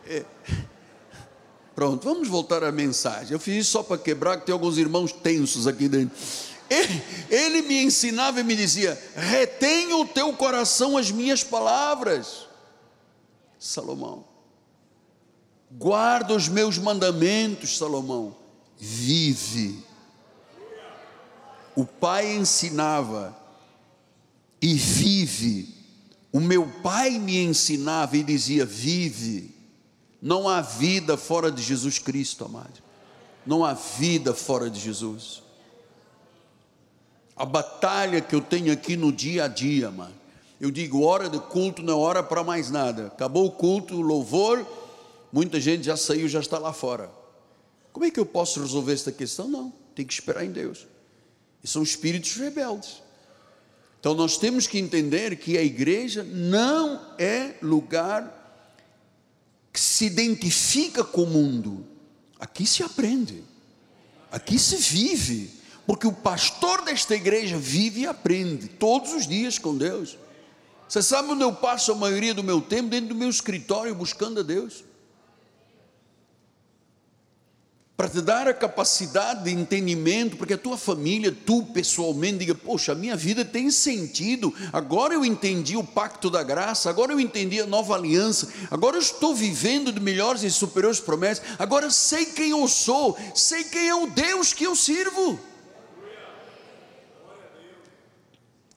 [0.07, 0.25] É,
[1.77, 3.33] pronto, vamos voltar à mensagem.
[3.33, 6.17] Eu fiz isso só para quebrar, que tem alguns irmãos tensos aqui dentro.
[6.69, 12.49] Ele, ele me ensinava e me dizia: retenha o teu coração as minhas palavras.
[13.59, 14.25] Salomão,
[15.71, 18.35] guarda os meus mandamentos, Salomão,
[18.77, 19.87] vive
[21.77, 23.37] o pai ensinava
[24.63, 25.75] e vive
[26.33, 29.55] O meu pai me ensinava e dizia: vive.
[30.21, 32.83] Não há vida fora de Jesus Cristo, amado.
[33.45, 35.43] Não há vida fora de Jesus.
[37.37, 40.15] A batalha que eu tenho aqui no dia a dia, mano.
[40.61, 43.09] Eu digo, hora de culto não é hora para mais nada.
[43.09, 44.67] Acabou o culto, o louvor,
[45.31, 47.11] muita gente já saiu, já está lá fora.
[47.93, 49.49] Como é que eu posso resolver esta questão?
[49.49, 50.87] Não, tem que esperar em Deus.
[51.63, 53.03] E são espíritos rebeldes.
[54.01, 58.36] Então nós temos que entender que a igreja não é lugar
[59.77, 61.87] que se identifica com o mundo.
[62.41, 63.45] Aqui se aprende,
[64.33, 65.51] aqui se vive,
[65.87, 70.17] porque o pastor desta igreja vive e aprende todos os dias com Deus.
[70.89, 72.89] Você sabe onde eu passo a maioria do meu tempo?
[72.89, 74.83] Dentro do meu escritório, buscando a Deus.
[77.97, 82.93] Para te dar a capacidade de entendimento, porque a tua família, tu pessoalmente, diga: Poxa,
[82.93, 84.55] a minha vida tem sentido.
[84.71, 89.01] Agora eu entendi o pacto da graça, agora eu entendi a nova aliança, agora eu
[89.01, 91.43] estou vivendo de melhores e superiores promessas.
[91.59, 95.41] Agora sei quem eu sou, sei quem é o Deus que eu sirvo.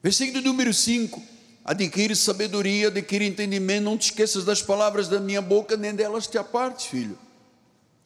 [0.01, 1.21] Versículo número 5:
[1.65, 6.38] Adquire sabedoria, adquire entendimento, não te esqueças das palavras da minha boca, nem delas te
[6.38, 7.19] apartes, filho.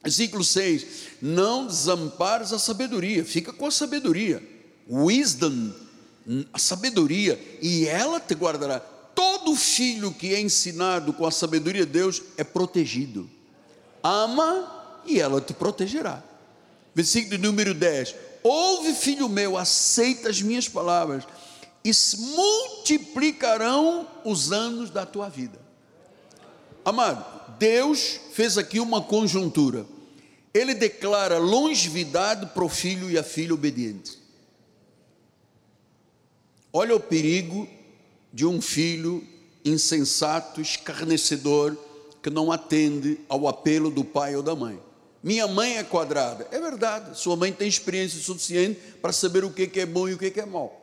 [0.03, 0.85] Versículo 6:
[1.21, 4.43] Não desampares a sabedoria, fica com a sabedoria,
[4.87, 5.71] wisdom,
[6.51, 8.79] a sabedoria, e ela te guardará.
[8.79, 13.29] Todo filho que é ensinado com a sabedoria de Deus é protegido.
[14.03, 16.21] Ama e ela te protegerá.
[16.93, 21.23] Versículo número 10: Ouve, filho meu, aceita as minhas palavras
[21.83, 25.59] e se multiplicarão os anos da tua vida.
[26.83, 27.25] Amado,
[27.57, 29.85] Deus fez aqui uma conjuntura.
[30.53, 34.19] Ele declara longevidade para o filho e a filha obedientes.
[36.71, 37.67] Olha o perigo
[38.31, 39.25] de um filho
[39.65, 41.77] insensato, escarnecedor,
[42.21, 44.79] que não atende ao apelo do pai ou da mãe.
[45.21, 46.47] Minha mãe é quadrada.
[46.51, 50.17] É verdade, sua mãe tem experiência suficiente para saber o que é bom e o
[50.17, 50.79] que é mal.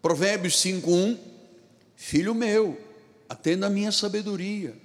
[0.00, 1.18] Provérbios 5:1
[1.96, 2.78] Filho meu,
[3.28, 4.76] atenda a minha sabedoria.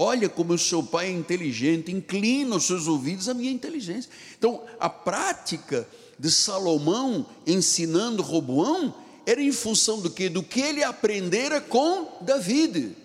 [0.00, 4.08] Olha como o seu pai é inteligente, inclina os seus ouvidos à minha inteligência.
[4.38, 8.94] Então, a prática de Salomão ensinando Roboão
[9.26, 10.28] era em função do que?
[10.28, 12.96] Do que ele aprendera com Davi.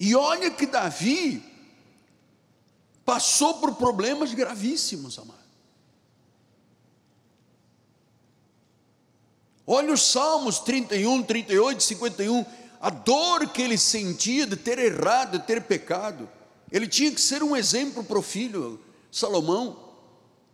[0.00, 1.42] E olha que Davi
[3.04, 5.38] passou por problemas gravíssimos, amado.
[9.66, 12.46] Olha os Salmos 31, 38, 51,
[12.80, 16.28] a dor que ele sentia de ter errado, de ter pecado.
[16.70, 19.88] Ele tinha que ser um exemplo para o filho, Salomão.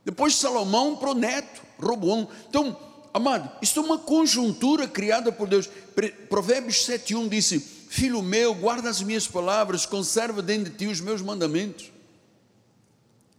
[0.04, 2.28] Depois Salomão para o neto, Roboão.
[2.48, 2.78] Então,
[3.12, 5.68] amado, isto é uma conjuntura criada por Deus.
[6.28, 11.20] Provérbios 7,1 disse: Filho meu, guarda as minhas palavras, conserva dentro de ti os meus
[11.20, 11.90] mandamentos.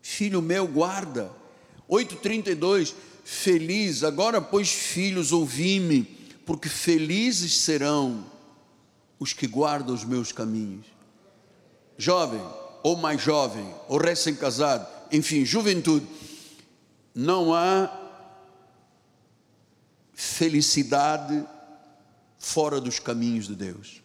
[0.01, 1.31] Filho meu, guarda.
[1.89, 2.93] 8,32
[3.23, 4.03] feliz.
[4.03, 6.03] Agora, pois, filhos, ouvi-me,
[6.45, 8.25] porque felizes serão
[9.19, 10.85] os que guardam os meus caminhos.
[11.97, 12.41] Jovem,
[12.83, 16.05] ou mais jovem, ou recém-casado, enfim, juventude,
[17.13, 17.89] não há
[20.13, 21.45] felicidade
[22.37, 24.01] fora dos caminhos de Deus.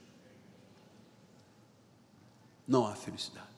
[2.67, 3.49] Não há felicidade.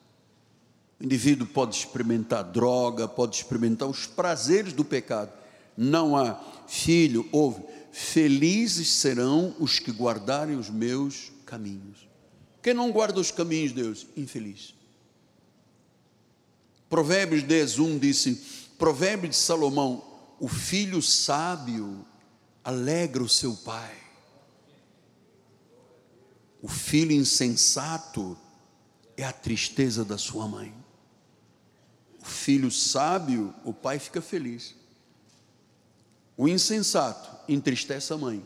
[0.99, 5.31] O indivíduo pode experimentar droga, pode experimentar os prazeres do pecado,
[5.75, 12.09] não há filho, ouve, felizes serão os que guardarem os meus caminhos.
[12.63, 14.07] Quem não guarda os caminhos de Deus?
[14.17, 14.73] Infeliz.
[16.89, 18.35] Provérbios 10, 1 disse:
[18.79, 20.03] Provérbio de Salomão,
[20.39, 22.03] o filho sábio
[22.63, 23.95] alegra o seu pai,
[26.59, 28.35] o filho insensato
[29.15, 30.73] é a tristeza da sua mãe.
[32.19, 34.73] O filho sábio, o pai fica feliz.
[36.35, 38.43] O insensato entristece a mãe.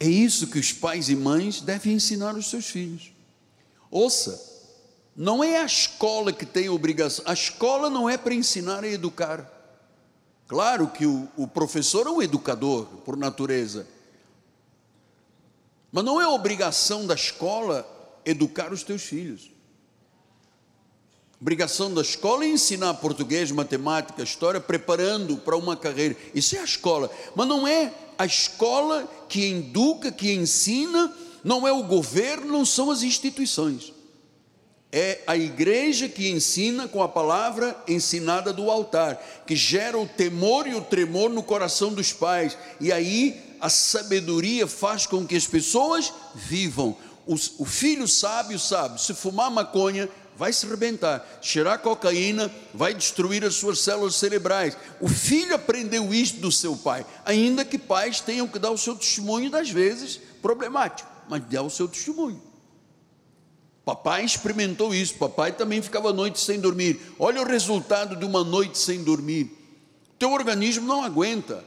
[0.00, 3.12] É isso que os pais e mães devem ensinar aos seus filhos.
[3.90, 4.40] Ouça,
[5.16, 8.88] não é a escola que tem a obrigação, a escola não é para ensinar a
[8.88, 9.54] educar.
[10.46, 13.86] Claro que o, o professor é um educador, por natureza,
[15.90, 17.86] mas não é obrigação da escola
[18.24, 19.50] educar os teus filhos.
[21.40, 26.16] Obrigação da escola é ensinar português, matemática, história, preparando para uma carreira.
[26.34, 27.10] Isso é a escola.
[27.34, 31.12] Mas não é a escola que educa, que ensina,
[31.44, 33.92] não é o governo, não são as instituições.
[34.90, 40.66] É a igreja que ensina com a palavra ensinada do altar, que gera o temor
[40.66, 42.56] e o tremor no coração dos pais.
[42.80, 46.96] E aí a sabedoria faz com que as pessoas vivam.
[47.26, 50.08] O, o filho sábio sabe: se fumar maconha,
[50.38, 51.26] vai se rebentar.
[51.42, 54.76] Cheirar cocaína vai destruir as suas células cerebrais.
[55.00, 58.94] O filho aprendeu isso do seu pai, ainda que pais tenham que dar o seu
[58.94, 62.40] testemunho, das vezes problemático, mas dá o seu testemunho.
[63.84, 67.00] Papai experimentou isso, papai também ficava noite sem dormir.
[67.18, 69.50] Olha o resultado de uma noite sem dormir.
[70.18, 71.64] Teu organismo não aguenta.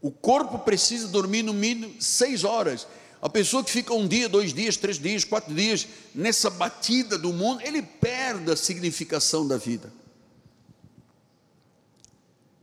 [0.00, 2.86] O corpo precisa dormir no mínimo seis horas.
[3.24, 7.32] A pessoa que fica um dia, dois dias, três dias, quatro dias nessa batida do
[7.32, 9.90] mundo, ele perde a significação da vida.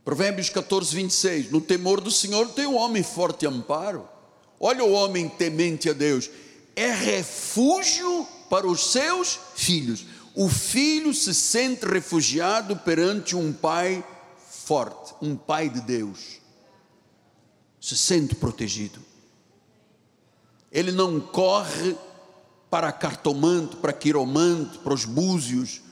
[0.04, 1.50] Provérbios 14, 26.
[1.50, 4.08] No temor do Senhor tem um homem forte amparo.
[4.60, 6.30] Olha o homem temente a Deus.
[6.76, 10.06] É refúgio para os seus filhos.
[10.32, 14.04] O filho se sente refugiado perante um pai
[14.48, 16.40] forte, um pai de Deus.
[17.80, 19.01] Se sente protegido
[20.72, 21.94] ele não corre
[22.70, 25.82] para cartomante, para quiromante, para os búzios,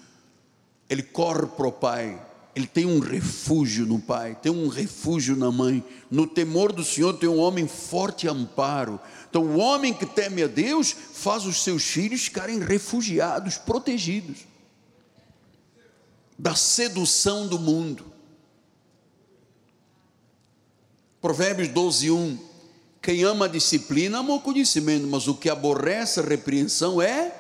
[0.89, 2.21] ele corre para o Pai,
[2.57, 5.85] ele tem um refúgio no Pai, tem um refúgio na mãe.
[6.11, 8.99] No temor do Senhor tem um homem forte amparo.
[9.29, 14.51] Então, o homem que teme a Deus faz os seus filhos ficarem refugiados, protegidos
[16.39, 18.07] da sedução do mundo.
[21.21, 22.50] Provérbios 12, 1.
[23.03, 27.35] Quem ama a disciplina ama o conhecimento, mas o que aborrece a repreensão é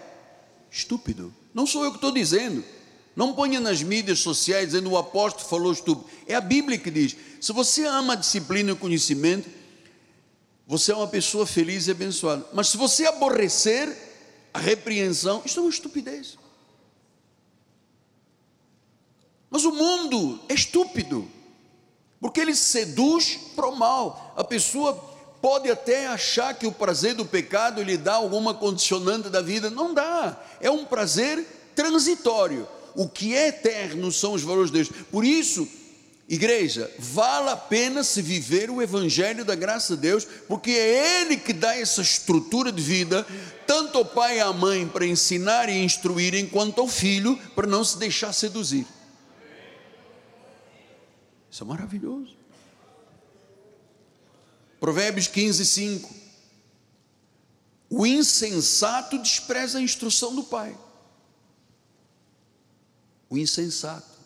[0.70, 1.34] estúpido.
[1.52, 2.64] Não sou eu que estou dizendo.
[3.14, 6.08] Não ponha nas mídias sociais dizendo o apóstolo falou estúpido.
[6.26, 9.50] É a Bíblia que diz: se você ama a disciplina e o conhecimento,
[10.66, 12.46] você é uma pessoa feliz e abençoada.
[12.54, 13.94] Mas se você aborrecer
[14.54, 16.38] a repreensão, isso é uma estupidez.
[19.50, 21.28] Mas o mundo é estúpido,
[22.20, 24.32] porque ele seduz para o mal.
[24.36, 25.09] A pessoa
[25.40, 29.94] pode até achar que o prazer do pecado lhe dá alguma condicionante da vida, não
[29.94, 32.68] dá, é um prazer transitório.
[32.94, 34.90] O que é eterno são os valores de Deus.
[35.10, 35.66] Por isso,
[36.28, 41.36] igreja, vale a pena se viver o evangelho da graça de Deus, porque é ele
[41.36, 43.26] que dá essa estrutura de vida,
[43.66, 47.84] tanto ao pai e à mãe para ensinar e instruir, quanto ao filho para não
[47.84, 48.86] se deixar seduzir.
[51.50, 52.39] Isso é maravilhoso.
[54.80, 56.14] Provérbios 15, 5.
[57.90, 60.76] O insensato despreza a instrução do pai.
[63.28, 64.18] O insensato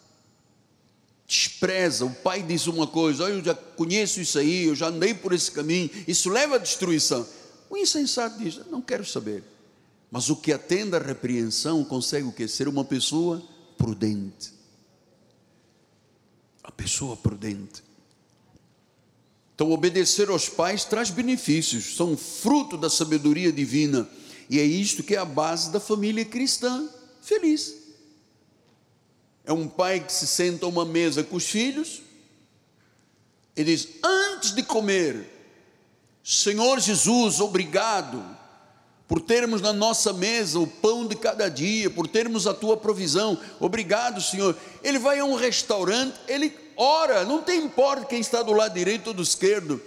[1.27, 2.05] despreza.
[2.05, 5.51] O pai diz uma coisa: eu já conheço isso aí, eu já andei por esse
[5.51, 7.27] caminho, isso leva à destruição.
[7.69, 9.43] O insensato diz: não quero saber.
[10.11, 12.47] Mas o que atende à repreensão consegue o que?
[12.47, 13.43] Ser uma pessoa
[13.77, 14.53] prudente.
[16.63, 17.83] A pessoa prudente.
[19.55, 24.09] Então, obedecer aos pais traz benefícios, são fruto da sabedoria divina,
[24.51, 26.89] e é isto que é a base da família cristã
[27.23, 27.75] feliz.
[29.45, 32.03] É um pai que se senta a uma mesa com os filhos
[33.55, 35.31] e diz: Antes de comer,
[36.23, 38.34] Senhor Jesus, obrigado
[39.15, 43.39] por termos na nossa mesa o pão de cada dia, por termos a tua provisão,
[43.61, 44.57] obrigado, Senhor.
[44.83, 49.07] Ele vai a um restaurante, ele ora, não tem importa quem está do lado direito
[49.07, 49.81] ou do esquerdo,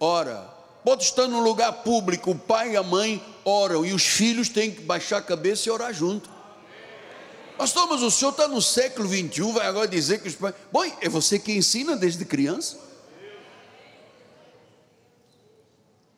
[0.00, 0.52] ora.
[0.84, 4.72] Pode estar num lugar público, o pai e a mãe oram e os filhos têm
[4.72, 6.28] que baixar a cabeça e orar junto.
[7.56, 10.56] Pastor, mas o senhor está no século 21, vai agora dizer que os pais.
[10.72, 12.80] Bom, é você que ensina desde criança.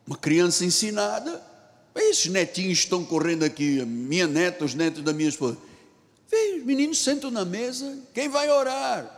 [0.07, 1.47] Uma criança ensinada.
[1.99, 5.57] Esses netinhos estão correndo aqui, minha neta, os netos da minha esposa.
[6.29, 9.17] Vem, os meninos sentam na mesa, quem vai orar?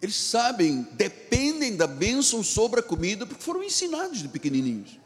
[0.00, 4.98] Eles sabem, dependem da bênção sobre a comida, porque foram ensinados de pequenininhos.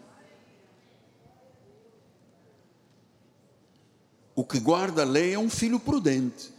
[4.36, 6.52] O que guarda a lei é um filho prudente,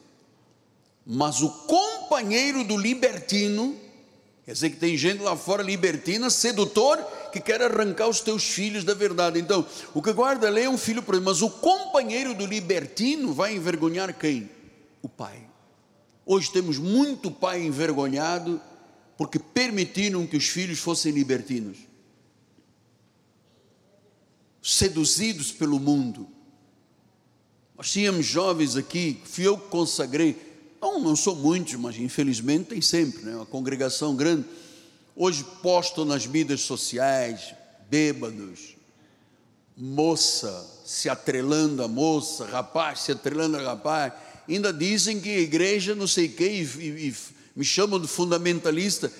[1.05, 3.77] mas o companheiro do libertino,
[4.43, 6.97] quer dizer que tem gente lá fora libertina, sedutor,
[7.35, 9.37] que quer arrancar os teus filhos da verdade.
[9.37, 13.53] Então, o que guarda a lei é um filho mas o companheiro do libertino vai
[13.53, 14.49] envergonhar quem?
[15.01, 15.37] O pai.
[16.25, 18.61] Hoje temos muito pai envergonhado
[19.17, 21.77] porque permitiram que os filhos fossem libertinos,
[24.63, 26.27] seduzidos pelo mundo.
[27.77, 30.37] Nós tínhamos jovens aqui, fui eu que consagrei,
[30.81, 33.35] não, não são muitos, mas infelizmente tem sempre, né?
[33.35, 34.45] uma congregação grande.
[35.15, 37.53] Hoje postam nas mídias sociais,
[37.89, 38.75] bêbados,
[39.77, 44.11] moça se atrelando a moça, rapaz se atrelando a rapaz.
[44.47, 47.15] Ainda dizem que igreja não sei o que, e, e, e
[47.55, 49.11] me chamam de fundamentalista.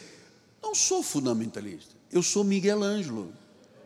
[0.61, 3.33] Não sou fundamentalista, eu sou Miguel Ângelo.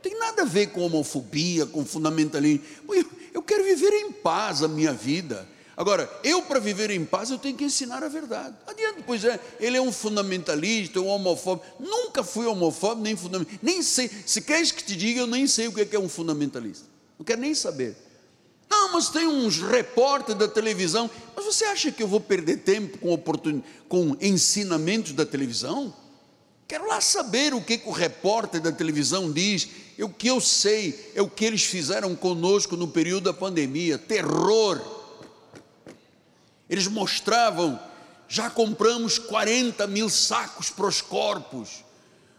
[0.01, 2.63] Tem nada a ver com homofobia, com fundamentalismo.
[3.33, 5.47] Eu quero viver em paz a minha vida.
[5.79, 8.53] Agora, eu para viver em paz, eu tenho que ensinar a verdade.
[8.67, 11.65] Adiante, pois é, ele é um fundamentalista, um homofóbico.
[11.79, 13.65] Nunca fui homofóbico, nem fundamentalista.
[13.65, 16.09] Nem sei, se queres que te diga, eu nem sei o que é, é um
[16.09, 16.85] fundamentalista.
[17.17, 17.95] Não quero nem saber.
[18.69, 21.09] Não, mas tem uns repórteres da televisão.
[21.33, 23.61] Mas você acha que eu vou perder tempo com, oportun...
[23.87, 25.95] com ensinamentos da televisão?
[26.67, 29.69] Quero lá saber o que, que o repórter da televisão diz.
[29.97, 34.98] O que eu sei é o que eles fizeram conosco no período da pandemia terror
[36.69, 37.79] eles mostravam,
[38.27, 41.83] já compramos 40 mil sacos para os corpos.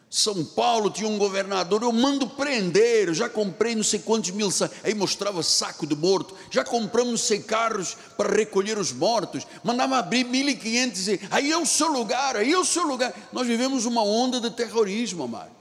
[0.09, 4.51] São Paulo tinha um governador, eu mando prender, eu já comprei não sei quantos mil
[4.51, 4.77] sacos.
[4.83, 9.47] Aí mostrava saco de morto, já compramos não sei carros para recolher os mortos.
[9.63, 13.13] Mandava abrir 1.500 aí é o seu lugar, aí é o seu lugar.
[13.33, 15.61] Nós vivemos uma onda de terrorismo, amado.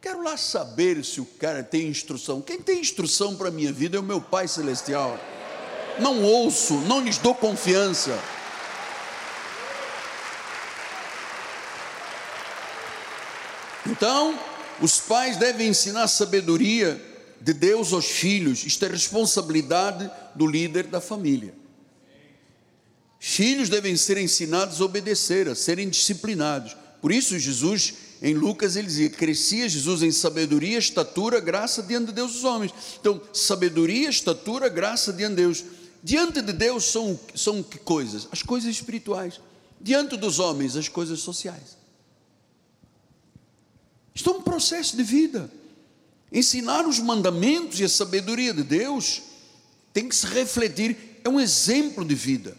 [0.00, 2.40] Quero lá saber se o cara tem instrução.
[2.40, 5.18] Quem tem instrução para a minha vida é o meu Pai Celestial
[6.00, 8.18] não ouço, não lhes dou confiança.
[13.86, 14.38] Então,
[14.80, 17.02] os pais devem ensinar a sabedoria
[17.40, 21.54] de Deus aos filhos, isto é responsabilidade do líder da família.
[23.18, 26.76] Filhos devem ser ensinados a obedecer, a serem disciplinados.
[27.00, 32.12] Por isso, Jesus em Lucas ele dizia: crescia Jesus em sabedoria, estatura, graça diante de
[32.12, 32.72] Deus dos homens.
[33.00, 35.64] Então, sabedoria, estatura, graça diante de Deus.
[36.02, 38.28] Diante de Deus são, são que coisas?
[38.30, 39.40] As coisas espirituais.
[39.80, 41.76] Diante dos homens, as coisas sociais.
[44.14, 45.50] Isto é um processo de vida.
[46.32, 49.22] Ensinar os mandamentos e a sabedoria de Deus
[49.92, 52.56] tem que se refletir, é um exemplo de vida.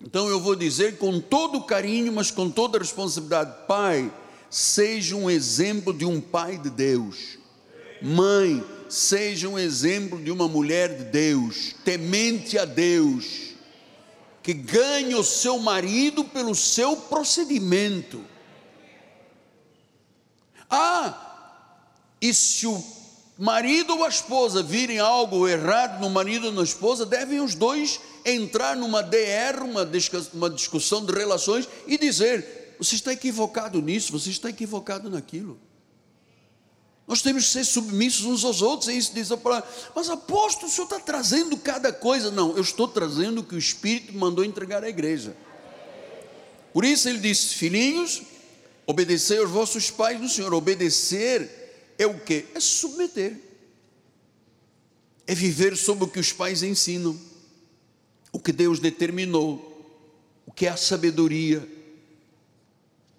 [0.00, 4.12] Então eu vou dizer com todo carinho, mas com toda responsabilidade: Pai,
[4.50, 7.38] seja um exemplo de um pai de Deus.
[8.00, 13.54] Mãe, seja um exemplo de uma mulher de Deus, temente a Deus,
[14.42, 18.24] que ganhe o seu marido pelo seu procedimento.
[20.70, 21.28] Ah,
[22.20, 22.82] e se o
[23.38, 28.00] marido ou a esposa virem algo errado no marido ou na esposa, devem os dois
[28.24, 29.62] entrar numa DR,
[30.32, 35.58] uma discussão de relações, e dizer: você está equivocado nisso, você está equivocado naquilo.
[37.08, 39.66] Nós temos que ser submissos uns aos outros, e isso diz a palavra.
[39.96, 42.30] Mas apóstolo, o senhor está trazendo cada coisa.
[42.30, 45.34] Não, eu estou trazendo o que o Espírito mandou entregar à igreja.
[46.70, 48.20] Por isso ele disse: Filhinhos,
[48.86, 50.52] obedecei aos vossos pais no Senhor.
[50.52, 52.44] Obedecer é o que?
[52.54, 53.40] É submeter.
[55.26, 57.18] É viver sob o que os pais ensinam,
[58.30, 59.96] o que Deus determinou,
[60.44, 61.66] o que é a sabedoria.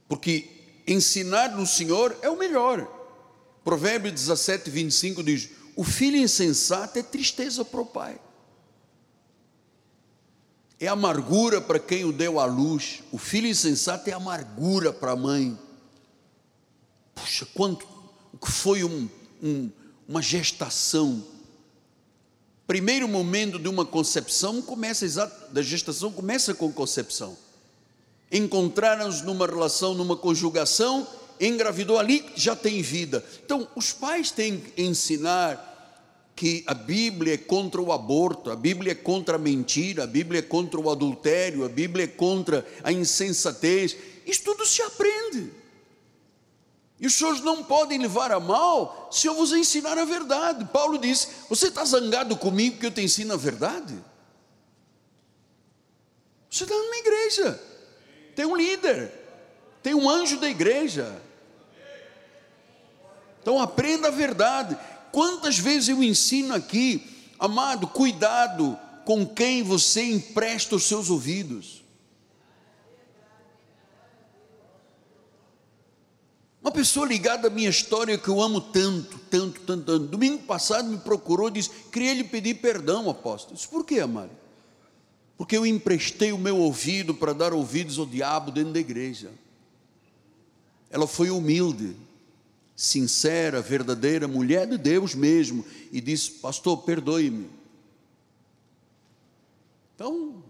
[0.08, 0.48] Porque
[0.86, 2.99] ensinar no Senhor é o melhor.
[3.64, 8.20] Provérbio 17, 25 diz: O filho insensato é tristeza para o pai,
[10.80, 13.04] é amargura para quem o deu à luz.
[13.12, 15.58] O filho insensato é amargura para a mãe.
[17.14, 17.86] Puxa, quanto
[18.34, 19.10] o que foi um,
[19.44, 19.70] um,
[20.08, 21.24] uma gestação.
[22.66, 27.36] Primeiro momento de uma concepção começa exato, da gestação começa com concepção.
[28.32, 31.08] Encontraram-nos numa relação, numa conjugação
[31.40, 33.24] engravidou ali, já tem vida.
[33.44, 35.70] Então, os pais têm que ensinar
[36.36, 40.40] que a Bíblia é contra o aborto, a Bíblia é contra a mentira, a Bíblia
[40.40, 43.98] é contra o adultério, a Bíblia é contra a insensatez.
[44.26, 45.52] Isso tudo se aprende.
[47.00, 50.66] E os senhores não podem levar a mal se eu vos ensinar a verdade.
[50.66, 53.98] Paulo disse: Você está zangado comigo porque eu te ensino a verdade?
[56.50, 57.62] Você está numa igreja,
[58.36, 59.12] tem um líder,
[59.84, 61.22] tem um anjo da igreja,
[63.50, 64.78] então aprenda a verdade.
[65.12, 67.04] Quantas vezes eu ensino aqui,
[67.40, 71.84] amado, cuidado com quem você empresta os seus ouvidos.
[76.62, 80.08] Uma pessoa ligada à minha história que eu amo tanto, tanto, tanto, tanto.
[80.08, 83.56] Domingo passado me procurou e disse: queria lhe pedir perdão, apóstolo.
[83.56, 84.30] Disse, por que, amado?
[85.36, 89.32] Porque eu emprestei o meu ouvido para dar ouvidos ao diabo dentro da igreja.
[90.92, 91.96] Ela foi humilde
[92.80, 97.50] sincera, verdadeira, mulher de Deus mesmo, e disse: Pastor, perdoe-me.
[99.94, 100.42] Então,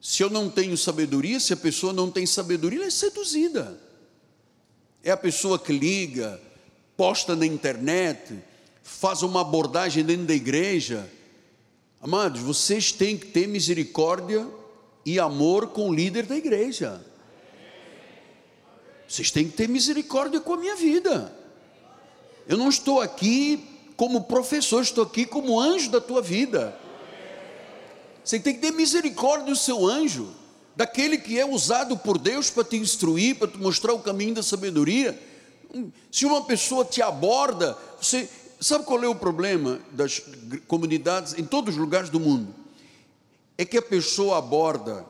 [0.00, 3.76] se eu não tenho sabedoria, se a pessoa não tem sabedoria, ela é seduzida.
[5.02, 6.40] É a pessoa que liga,
[6.96, 8.38] posta na internet,
[8.80, 11.10] faz uma abordagem dentro da igreja.
[12.00, 14.46] Amados, vocês têm que ter misericórdia
[15.04, 17.04] e amor com o líder da igreja.
[19.08, 21.36] Vocês têm que ter misericórdia com a minha vida.
[22.48, 23.62] Eu não estou aqui
[23.94, 26.74] como professor, estou aqui como anjo da tua vida.
[28.24, 30.32] Você tem que ter misericórdia do seu anjo,
[30.74, 34.42] daquele que é usado por Deus para te instruir, para te mostrar o caminho da
[34.42, 35.20] sabedoria.
[36.10, 38.28] Se uma pessoa te aborda, você
[38.58, 40.22] sabe qual é o problema das
[40.66, 42.54] comunidades em todos os lugares do mundo?
[43.58, 45.04] É que a pessoa aborda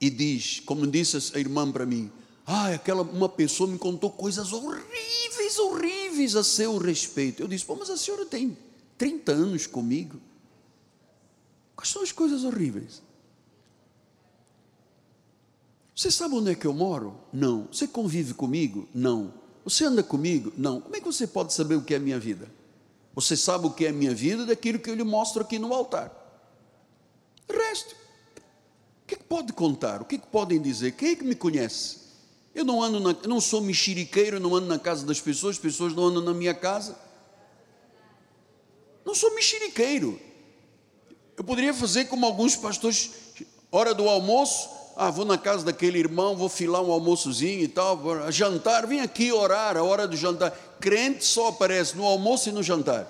[0.00, 2.10] e diz, como disse a irmã para mim,
[2.46, 7.42] ah, aquela uma pessoa me contou coisas horríveis, horríveis a seu respeito.
[7.42, 8.56] Eu disse, pô, mas a senhora tem
[8.98, 10.20] 30 anos comigo.
[11.76, 13.02] Quais são as coisas horríveis?
[15.94, 17.18] Você sabe onde é que eu moro?
[17.32, 17.68] Não.
[17.70, 18.88] Você convive comigo?
[18.94, 19.34] Não.
[19.64, 20.52] Você anda comigo?
[20.56, 20.80] Não.
[20.80, 22.50] Como é que você pode saber o que é a minha vida?
[23.14, 25.74] Você sabe o que é a minha vida daquilo que eu lhe mostro aqui no
[25.74, 26.10] altar.
[27.48, 27.94] O resto.
[27.94, 30.00] O que, é que pode contar?
[30.00, 30.92] O que, é que podem dizer?
[30.92, 32.09] Quem é que me conhece?
[32.54, 35.94] Eu não ando na, não sou mexeriqueiro, não ando na casa das pessoas, as pessoas
[35.94, 36.96] não andam na minha casa.
[39.04, 40.20] Não sou mexeriqueiro.
[41.36, 43.10] Eu poderia fazer como alguns pastores,
[43.70, 47.98] hora do almoço, ah, vou na casa daquele irmão, vou filar um almoçozinho e tal,
[48.30, 50.50] jantar, vem aqui orar, a hora do jantar.
[50.80, 53.06] Crente só aparece no almoço e no jantar.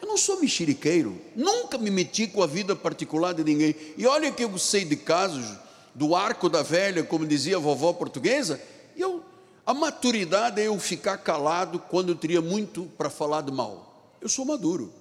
[0.00, 3.76] Eu não sou mexeriqueiro, nunca me meti com a vida particular de ninguém.
[3.96, 5.46] E olha que eu sei de casos
[5.94, 8.60] do arco da velha, como dizia a vovó portuguesa,
[8.96, 9.22] eu,
[9.66, 14.14] a maturidade é eu ficar calado quando eu teria muito para falar de mal.
[14.20, 14.92] Eu sou maduro.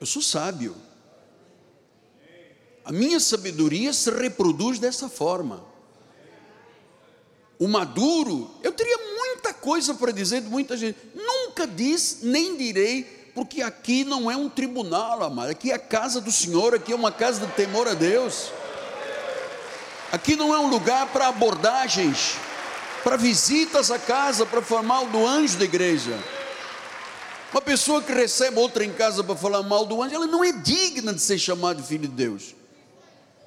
[0.00, 0.76] Eu sou sábio.
[2.84, 5.64] A minha sabedoria se reproduz dessa forma.
[7.58, 10.98] O maduro, eu teria muita coisa para dizer de muita gente.
[11.14, 13.02] Nunca disse, nem direi,
[13.34, 15.50] porque aqui não é um tribunal, amado.
[15.50, 18.52] Aqui é a casa do Senhor, aqui é uma casa de temor a Deus.
[20.10, 22.36] Aqui não é um lugar para abordagens,
[23.04, 26.18] para visitas à casa, para falar mal do anjo da igreja.
[27.52, 30.52] Uma pessoa que recebe outra em casa para falar mal do anjo, ela não é
[30.52, 32.54] digna de ser chamada de filho de Deus.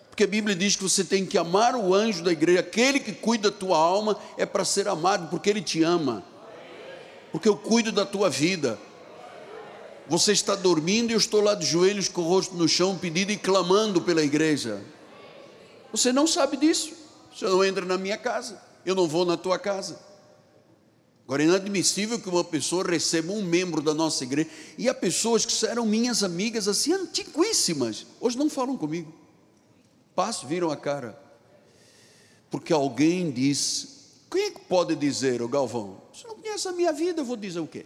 [0.10, 3.12] Porque a Bíblia diz que você tem que amar o anjo da igreja, aquele que
[3.12, 6.24] cuida da tua alma é para ser amado, porque ele te ama.
[7.32, 8.78] Porque eu cuido da tua vida.
[10.08, 13.32] Você está dormindo e eu estou lá de joelhos com o rosto no chão, pedindo
[13.32, 14.82] e clamando pela igreja.
[15.92, 16.94] Você não sabe disso.
[17.34, 18.62] Você não entra na minha casa.
[18.86, 20.00] Eu não vou na tua casa.
[21.26, 24.50] Agora, é inadmissível que uma pessoa receba um membro da nossa igreja.
[24.78, 28.06] E há pessoas que eram minhas amigas assim, antiquíssimas.
[28.20, 29.14] Hoje não falam comigo.
[30.16, 31.18] Passo, viram a cara.
[32.50, 34.02] Porque alguém disse.
[34.30, 36.02] Quem é que pode dizer, o Galvão?
[36.14, 37.86] Você não conhece a minha vida, eu vou dizer o quê?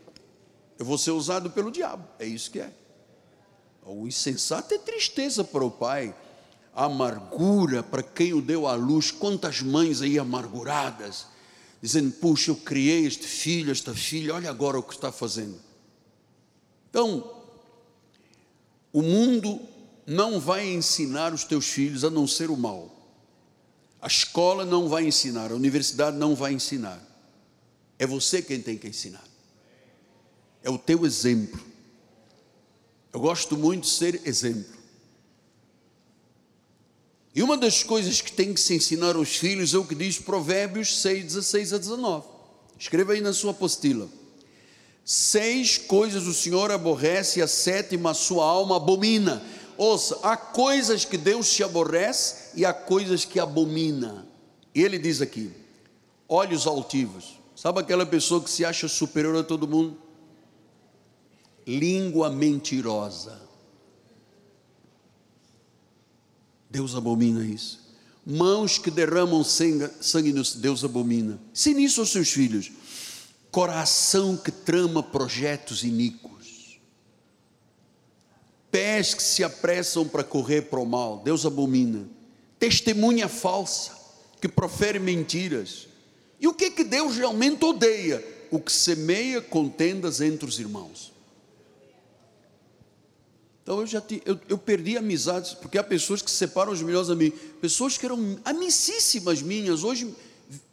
[0.78, 2.08] Eu vou ser usado pelo diabo.
[2.20, 2.72] É isso que é.
[3.84, 6.16] O insensato é tristeza para o pai
[6.76, 11.28] amargura para quem o deu à luz, quantas mães aí amarguradas,
[11.82, 15.58] dizendo: Puxa, eu criei este filho, esta filha, olha agora o que está fazendo.
[16.90, 17.32] Então,
[18.92, 19.60] o mundo
[20.06, 22.92] não vai ensinar os teus filhos a não ser o mal.
[24.02, 27.02] A escola não vai ensinar, a universidade não vai ensinar.
[27.98, 29.24] É você quem tem que ensinar.
[30.62, 31.60] É o teu exemplo.
[33.12, 34.75] Eu gosto muito de ser exemplo.
[37.36, 40.18] E uma das coisas que tem que se ensinar aos filhos é o que diz
[40.18, 42.26] Provérbios 6, 16 a 19.
[42.80, 44.08] Escreva aí na sua apostila.
[45.04, 49.44] Seis coisas o Senhor aborrece, e a sétima a sua alma abomina.
[49.78, 54.26] Ouça, há coisas que Deus te aborrece e há coisas que abomina.
[54.74, 55.52] E ele diz aqui:
[56.30, 57.38] olhos altivos.
[57.54, 59.98] Sabe aquela pessoa que se acha superior a todo mundo?
[61.68, 63.45] Língua mentirosa
[66.76, 67.80] Deus abomina isso.
[68.26, 71.40] Mãos que derramam sangue, Deus abomina.
[71.54, 72.70] Se nisso aos seus filhos.
[73.50, 76.82] Coração que trama projetos iníquos.
[78.70, 81.22] Pés que se apressam para correr para o mal.
[81.24, 82.10] Deus abomina.
[82.60, 83.94] Testemunha falsa
[84.42, 85.88] que profere mentiras.
[86.42, 88.22] E o que que Deus realmente odeia?
[88.52, 91.15] O que semeia contendas entre os irmãos.
[93.66, 96.84] Então eu já te, eu, eu, perdi amizades, porque há pessoas que se separam os
[96.84, 100.16] melhores amigos, pessoas que eram amicíssimas minhas, hoje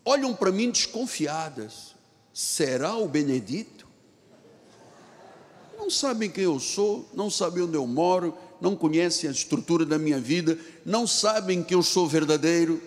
[0.05, 1.95] olham para mim desconfiadas.
[2.35, 3.89] Será o Benedito?
[5.79, 9.99] Não sabem quem eu sou, não sabem onde eu moro, não conhecem a estrutura da
[9.99, 12.79] minha vida, não sabem que eu sou verdadeiro,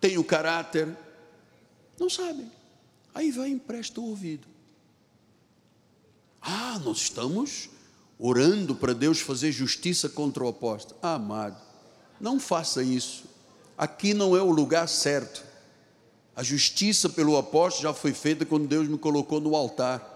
[0.00, 0.86] tenho caráter,
[1.98, 2.48] não sabem.
[3.12, 4.46] Aí vai e empresta o ouvido.
[6.40, 7.73] Ah, nós estamos
[8.18, 10.98] orando para Deus fazer justiça contra o apóstolo.
[11.02, 11.56] Ah, amado,
[12.20, 13.24] não faça isso.
[13.76, 15.42] Aqui não é o lugar certo.
[16.36, 20.12] A justiça pelo apóstolo já foi feita quando Deus me colocou no altar.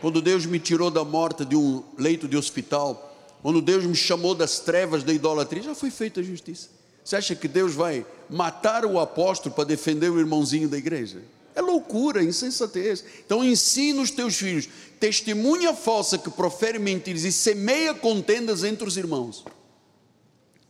[0.00, 4.34] Quando Deus me tirou da morte de um leito de hospital, quando Deus me chamou
[4.34, 6.68] das trevas da idolatria, já foi feita a justiça.
[7.02, 11.22] Você acha que Deus vai matar o apóstolo para defender o irmãozinho da igreja?
[11.54, 13.04] É loucura, insensatez.
[13.24, 14.68] Então ensina os teus filhos,
[14.98, 19.44] testemunha falsa que profere mentiras e semeia contendas entre os irmãos.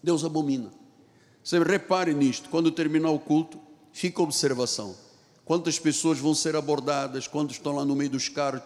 [0.03, 0.73] Deus abomina.
[1.43, 3.59] Você repare nisto, quando terminar o culto,
[3.93, 4.97] fica observação.
[5.45, 8.63] Quantas pessoas vão ser abordadas, quantos estão lá no meio dos carros.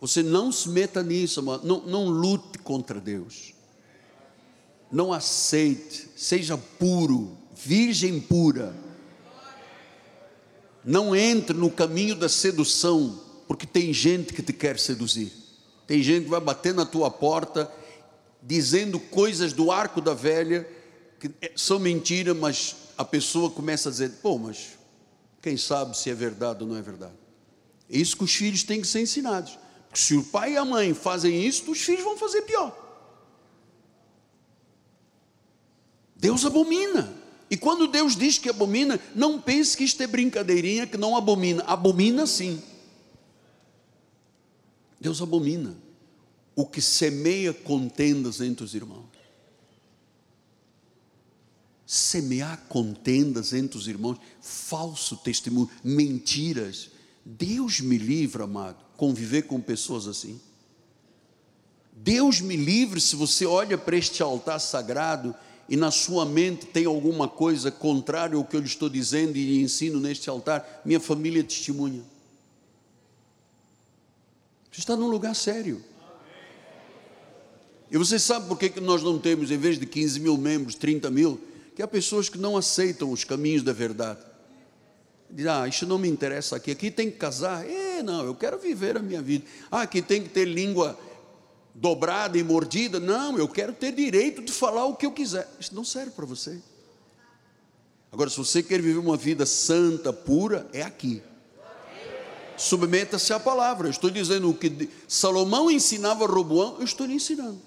[0.00, 3.52] Você não se meta nisso, não, não lute contra Deus.
[4.92, 8.74] Não aceite, seja puro, virgem pura
[10.84, 13.18] não entre no caminho da sedução,
[13.54, 15.32] porque tem gente que te quer seduzir.
[15.86, 17.70] Tem gente que vai bater na tua porta
[18.42, 20.68] dizendo coisas do arco da velha
[21.20, 24.70] que são mentira, mas a pessoa começa a dizer: pô, mas
[25.40, 27.14] quem sabe se é verdade ou não é verdade?
[27.88, 29.56] É isso que os filhos têm que ser ensinados.
[29.88, 32.76] Porque se o pai e a mãe fazem isso, os filhos vão fazer pior.
[36.16, 37.14] Deus abomina.
[37.48, 41.62] E quando Deus diz que abomina, não pense que isto é brincadeirinha, que não abomina.
[41.68, 42.60] Abomina sim.
[45.04, 45.76] Deus abomina
[46.56, 49.04] o que semeia contendas entre os irmãos.
[51.84, 56.88] Semear contendas entre os irmãos, falso testemunho, mentiras.
[57.22, 60.40] Deus me livre, amado, conviver com pessoas assim.
[61.92, 65.34] Deus me livre se você olha para este altar sagrado
[65.68, 69.60] e na sua mente tem alguma coisa contrária ao que eu lhe estou dizendo e
[69.60, 72.13] ensino neste altar, minha família testemunha.
[74.74, 75.80] Você está num lugar sério.
[77.88, 81.12] E você sabe por que, nós não temos, em vez de 15 mil membros, 30
[81.12, 81.40] mil?
[81.76, 84.18] Que há pessoas que não aceitam os caminhos da verdade.
[85.30, 87.64] Diz, ah, isso não me interessa aqui, aqui tem que casar.
[87.64, 89.44] É, não, eu quero viver a minha vida.
[89.70, 90.98] Ah, aqui tem que ter língua
[91.72, 92.98] dobrada e mordida.
[92.98, 95.48] Não, eu quero ter direito de falar o que eu quiser.
[95.60, 96.60] Isso não serve para você.
[98.10, 101.22] Agora, se você quer viver uma vida santa, pura, é aqui.
[102.56, 103.88] Submeta-se à palavra.
[103.88, 107.60] Eu estou dizendo o que Salomão ensinava a Roboão, eu estou lhe ensinando.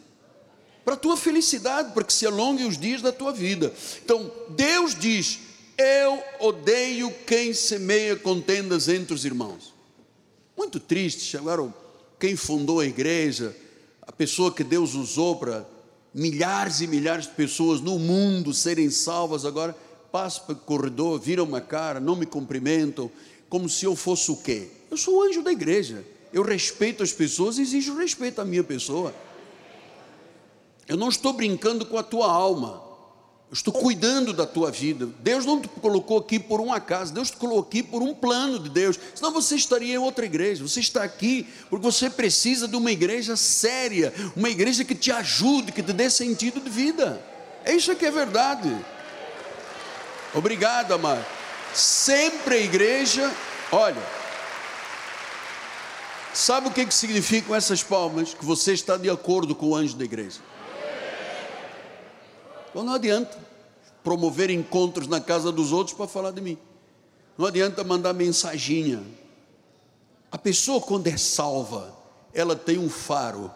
[0.85, 3.73] Para a tua felicidade, para que se alonguem os dias da tua vida.
[4.03, 5.39] Então, Deus diz:
[5.77, 9.73] Eu odeio quem semeia contendas entre os irmãos.
[10.57, 11.35] Muito triste.
[11.35, 11.73] Agora,
[12.19, 13.55] quem fundou a igreja,
[14.01, 15.67] a pessoa que Deus usou para
[16.13, 19.75] milhares e milhares de pessoas no mundo serem salvas, agora
[20.11, 23.11] passam pelo corredor, viram uma cara, não me cumprimentam,
[23.49, 24.69] como se eu fosse o quê?
[24.89, 26.05] Eu sou o anjo da igreja.
[26.31, 29.13] Eu respeito as pessoas e exijo respeito à minha pessoa.
[30.87, 32.87] Eu não estou brincando com a tua alma.
[33.49, 35.07] Eu estou cuidando da tua vida.
[35.19, 38.59] Deus não te colocou aqui por um acaso, Deus te colocou aqui por um plano
[38.59, 38.99] de Deus.
[39.15, 40.67] Senão você estaria em outra igreja.
[40.67, 45.71] Você está aqui porque você precisa de uma igreja séria, uma igreja que te ajude,
[45.71, 47.21] que te dê sentido de vida.
[47.63, 48.75] É isso que é verdade.
[50.33, 51.25] Obrigado, amado.
[51.73, 53.33] Sempre a igreja,
[53.71, 54.01] olha,
[56.37, 58.33] sabe o que, que significam essas palmas?
[58.33, 60.39] Que você está de acordo com o anjo da igreja.
[62.69, 63.37] Então não adianta
[64.03, 66.57] promover encontros na casa dos outros para falar de mim.
[67.37, 69.03] Não adianta mandar mensaginha.
[70.31, 71.95] A pessoa, quando é salva,
[72.33, 73.51] ela tem um faro.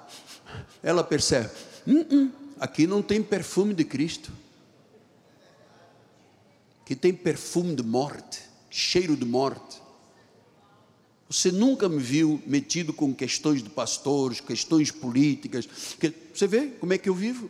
[0.82, 1.50] Ela percebe:
[1.88, 4.32] hum, hum, aqui não tem perfume de Cristo.
[6.82, 9.81] Aqui tem perfume de morte, cheiro de morte.
[11.32, 15.68] Você nunca me viu metido com questões de pastores, questões políticas.
[16.34, 17.50] Você vê como é que eu vivo?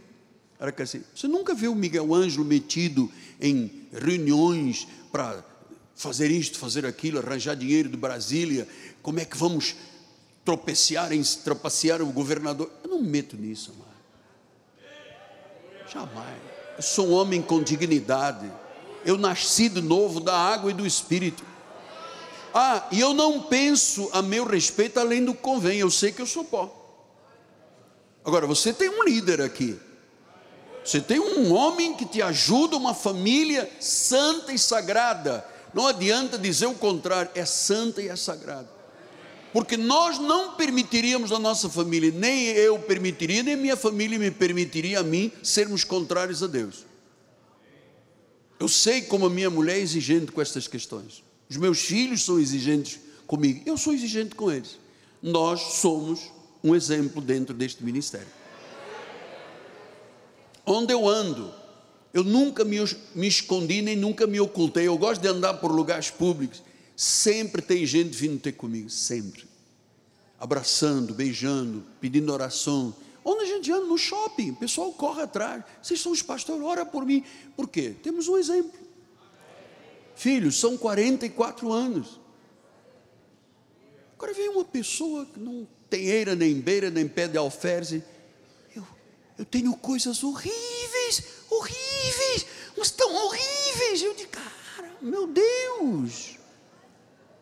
[0.59, 3.11] Era assim, você nunca viu Miguel Ângelo metido
[3.41, 5.43] em reuniões para
[5.95, 8.67] fazer isto, fazer aquilo, arranjar dinheiro de Brasília,
[9.01, 9.75] como é que vamos
[10.45, 12.71] tropeciar, em, trapacear o governador?
[12.83, 13.91] Eu não me meto nisso, mano.
[15.91, 16.39] Jamais.
[16.77, 18.51] Eu sou um homem com dignidade.
[19.03, 21.50] Eu nasci de novo da água e do Espírito.
[22.53, 25.79] Ah, e eu não penso a meu respeito além do que convém.
[25.79, 26.77] Eu sei que eu sou pó.
[28.23, 29.79] Agora, você tem um líder aqui.
[30.83, 35.45] Você tem um homem que te ajuda, uma família santa e sagrada.
[35.73, 38.69] Não adianta dizer o contrário, é santa e é sagrada.
[39.53, 44.99] Porque nós não permitiríamos a nossa família, nem eu permitiria, nem minha família me permitiria
[44.99, 46.85] a mim sermos contrários a Deus.
[48.59, 51.23] Eu sei como a minha mulher é exigente com estas questões.
[51.51, 52.97] Os meus filhos são exigentes
[53.27, 53.61] comigo.
[53.65, 54.79] Eu sou exigente com eles.
[55.21, 56.31] Nós somos
[56.63, 58.29] um exemplo dentro deste ministério.
[60.65, 61.53] Onde eu ando,
[62.13, 62.77] eu nunca me,
[63.13, 64.87] me escondi nem nunca me ocultei.
[64.87, 66.63] Eu gosto de andar por lugares públicos.
[66.95, 69.43] Sempre tem gente vindo ter comigo, sempre.
[70.39, 72.95] Abraçando, beijando, pedindo oração.
[73.25, 75.65] Onde a gente anda no shopping, o pessoal corre atrás.
[75.83, 77.25] Vocês são os pastores, ora por mim.
[77.57, 77.93] Por quê?
[78.01, 78.71] Temos um exemplo.
[80.21, 82.19] Filhos, são 44 anos.
[84.15, 88.03] Agora vem uma pessoa que não tem eira, nem beira, nem pé de alferze.
[88.75, 88.85] Eu,
[89.39, 92.45] eu tenho coisas horríveis, horríveis,
[92.77, 94.03] mas tão horríveis.
[94.03, 96.37] Eu digo, cara, meu Deus,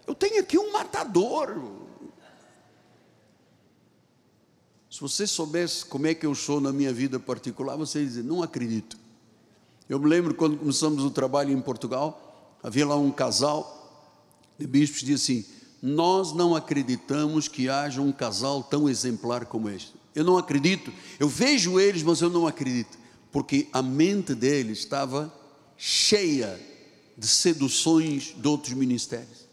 [0.07, 1.61] eu tenho aqui um matador.
[4.89, 8.41] Se você soubesse como é que eu sou na minha vida particular, você dizer, não
[8.41, 8.97] acredito.
[9.89, 12.28] Eu me lembro quando começamos o trabalho em Portugal,
[12.62, 13.78] havia lá um casal
[14.57, 15.45] de bispos dizia assim:
[15.82, 19.93] Nós não acreditamos que haja um casal tão exemplar como este.
[20.14, 22.97] Eu não acredito, eu vejo eles, mas eu não acredito,
[23.32, 25.34] porque a mente deles estava
[25.78, 26.60] cheia
[27.18, 29.47] de seduções de outros ministérios.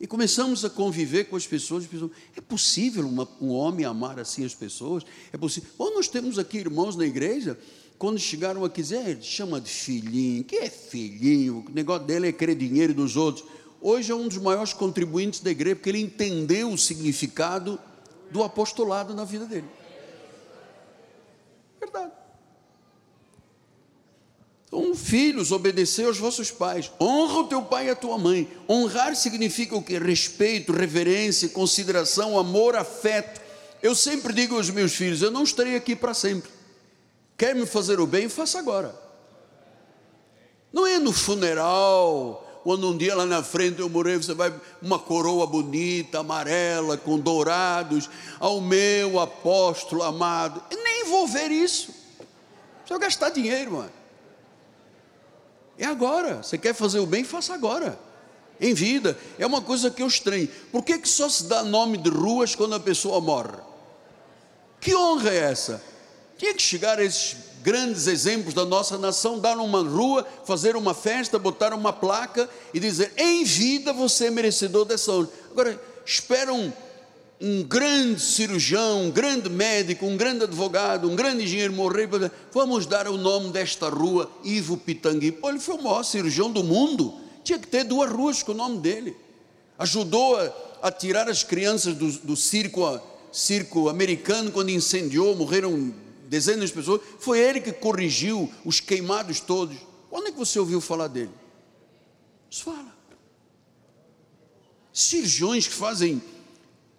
[0.00, 1.88] E começamos a conviver com as pessoas.
[2.36, 5.04] é possível uma, um homem amar assim as pessoas?
[5.32, 5.70] É possível.
[5.78, 7.58] Bom, nós temos aqui irmãos na igreja,
[7.98, 12.54] quando chegaram aqui, dizer, chama de filhinho, que é filhinho, o negócio dele é querer
[12.54, 13.46] dinheiro dos outros.
[13.80, 17.78] Hoje é um dos maiores contribuintes da igreja, porque ele entendeu o significado
[18.30, 19.68] do apostolado na vida dele.
[21.78, 22.12] Verdade.
[24.66, 26.90] Então, filhos, obedecei aos vossos pais.
[27.00, 28.50] Honra o teu pai e a tua mãe.
[28.68, 29.98] Honrar significa o que?
[29.98, 33.40] Respeito, reverência, consideração, amor, afeto.
[33.80, 36.50] Eu sempre digo aos meus filhos: eu não estarei aqui para sempre.
[37.36, 38.28] Quer me fazer o bem?
[38.28, 38.94] Faça agora.
[40.72, 44.98] Não é no funeral, quando um dia lá na frente eu morrer, você vai uma
[44.98, 48.08] coroa bonita, amarela, com dourados,
[48.40, 50.62] ao meu apóstolo amado.
[50.82, 51.92] Nem vou ver isso.
[52.88, 53.92] Vai gastar dinheiro, mano.
[55.78, 56.42] É agora.
[56.42, 57.98] Você quer fazer o bem, faça agora.
[58.58, 59.18] Em vida.
[59.38, 60.48] É uma coisa que eu estranho.
[60.72, 63.58] Por que, que só se dá nome de ruas quando a pessoa morre?
[64.80, 65.82] Que honra é essa?
[66.36, 70.92] Tinha que chegar a esses grandes exemplos da nossa nação, dar uma rua, fazer uma
[70.92, 75.30] festa, botar uma placa e dizer: em vida você é merecedor dessa honra.
[75.50, 76.72] Agora, esperam
[77.40, 82.08] um grande cirurgião, um grande médico, um grande advogado, um grande engenheiro morrer,
[82.52, 85.36] vamos dar o nome desta rua Ivo Pitangui.
[85.42, 88.78] Ele foi o maior cirurgião do mundo, tinha que ter duas ruas com o nome
[88.78, 89.16] dele.
[89.78, 93.00] Ajudou a, a tirar as crianças do, do circo,
[93.32, 95.92] circo americano quando incendiou, morreram
[96.34, 97.00] dezenas de pessoas.
[97.20, 99.76] Foi ele que corrigiu os queimados todos.
[100.10, 101.30] Quando é que você ouviu falar dele?
[102.50, 102.92] Fala.
[104.92, 106.20] Cirurgiões que fazem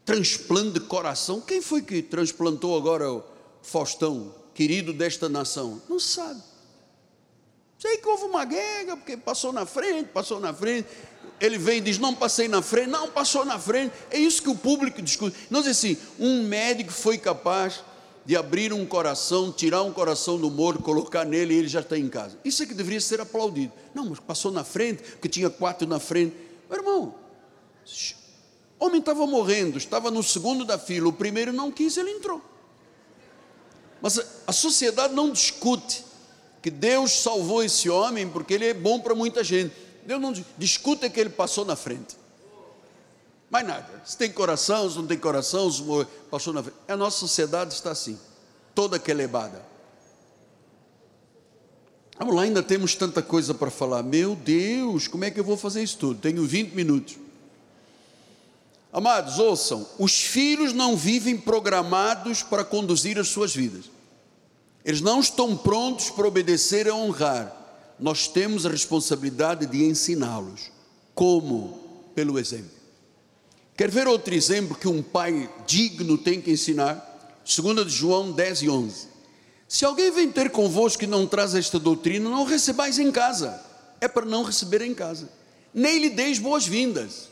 [0.06, 1.42] transplante de coração.
[1.42, 3.24] Quem foi que transplantou agora o
[3.62, 5.82] Faustão, querido desta nação?
[5.90, 6.42] Não sabe.
[7.78, 10.88] Sei que houve uma guerra, porque passou na frente, passou na frente.
[11.42, 13.94] Ele vem e diz: Não passei na frente, não passou na frente.
[14.10, 15.36] É isso que o público discute.
[15.50, 17.84] Não diz assim: um médico foi capaz
[18.26, 21.98] de abrir um coração, tirar um coração do morto, colocar nele e ele já está
[21.98, 22.38] em casa.
[22.44, 23.72] Isso é que deveria ser aplaudido.
[23.94, 26.36] Não, mas passou na frente, porque tinha quatro na frente.
[26.70, 27.16] Meu irmão,
[28.80, 32.42] o homem estava morrendo, estava no segundo da fila, o primeiro não quis, ele entrou.
[34.02, 36.04] Mas a sociedade não discute
[36.62, 39.74] que Deus salvou esse homem porque ele é bom para muita gente.
[40.04, 42.18] Deus não discute que ele passou na frente.
[43.50, 44.02] Mais nada.
[44.06, 45.84] Se tem coração, se não tem coração, se
[46.30, 46.78] passou na frente.
[46.88, 48.18] A nossa sociedade está assim,
[48.74, 49.64] toda quelebada.
[52.18, 54.02] Vamos lá, ainda temos tanta coisa para falar.
[54.02, 56.22] Meu Deus, como é que eu vou fazer isso tudo?
[56.22, 57.18] Tenho 20 minutos.
[58.92, 63.92] Amados, ouçam: os filhos não vivem programados para conduzir as suas vidas,
[64.86, 67.54] eles não estão prontos para obedecer e honrar.
[68.00, 70.72] Nós temos a responsabilidade de ensiná-los.
[71.14, 71.80] Como?
[72.14, 72.75] Pelo exemplo.
[73.78, 77.12] Quer ver outro exemplo que um pai digno tem que ensinar?
[77.46, 79.08] 2 de João 10 e 11.
[79.68, 83.62] Se alguém vem ter convosco e não traz esta doutrina, não recebais em casa.
[84.00, 85.30] É para não receber em casa.
[85.74, 87.30] Nem lhe deis boas-vindas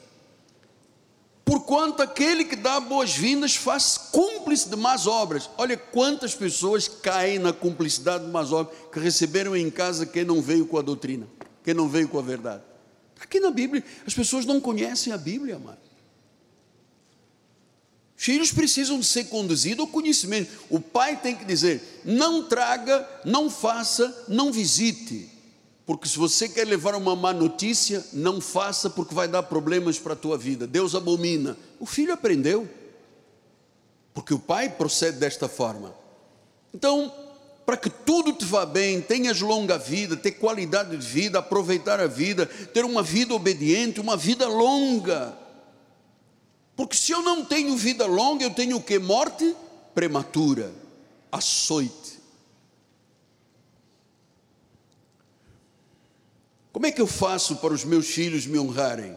[1.46, 5.50] porquanto aquele que dá boas-vindas faz cúmplice de más obras.
[5.58, 10.42] Olha quantas pessoas caem na cumplicidade de más obras que receberam em casa quem não
[10.42, 11.28] veio com a doutrina,
[11.64, 12.64] quem não veio com a verdade.
[13.20, 15.83] Aqui na Bíblia, as pessoas não conhecem a Bíblia, amado.
[18.24, 20.50] Filhos precisam ser conduzidos ao conhecimento.
[20.70, 25.30] O pai tem que dizer: não traga, não faça, não visite.
[25.86, 30.14] Porque se você quer levar uma má notícia, não faça porque vai dar problemas para
[30.14, 30.66] a tua vida.
[30.66, 31.58] Deus abomina.
[31.82, 32.66] O filho aprendeu.
[34.14, 35.94] Porque o pai procede desta forma.
[36.74, 37.14] Então,
[37.66, 42.08] para que tudo te vá bem, tenhas longa vida, ter qualidade de vida, aproveitar a
[42.08, 45.43] vida, ter uma vida obediente, uma vida longa.
[46.76, 48.98] Porque se eu não tenho vida longa, eu tenho o que?
[48.98, 49.56] Morte
[49.94, 50.74] prematura,
[51.32, 52.20] açoite.
[56.72, 59.16] Como é que eu faço para os meus filhos me honrarem?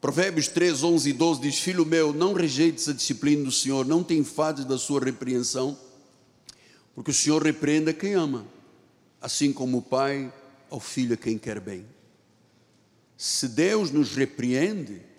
[0.00, 4.04] Provérbios 3, 11 e 12 diz: Filho meu, não rejeites a disciplina do Senhor, não
[4.04, 5.76] te enfades da sua repreensão,
[6.94, 8.46] porque o Senhor repreende quem ama,
[9.20, 10.32] assim como o pai
[10.70, 11.84] ao filho a quem quer bem.
[13.16, 15.11] Se Deus nos repreende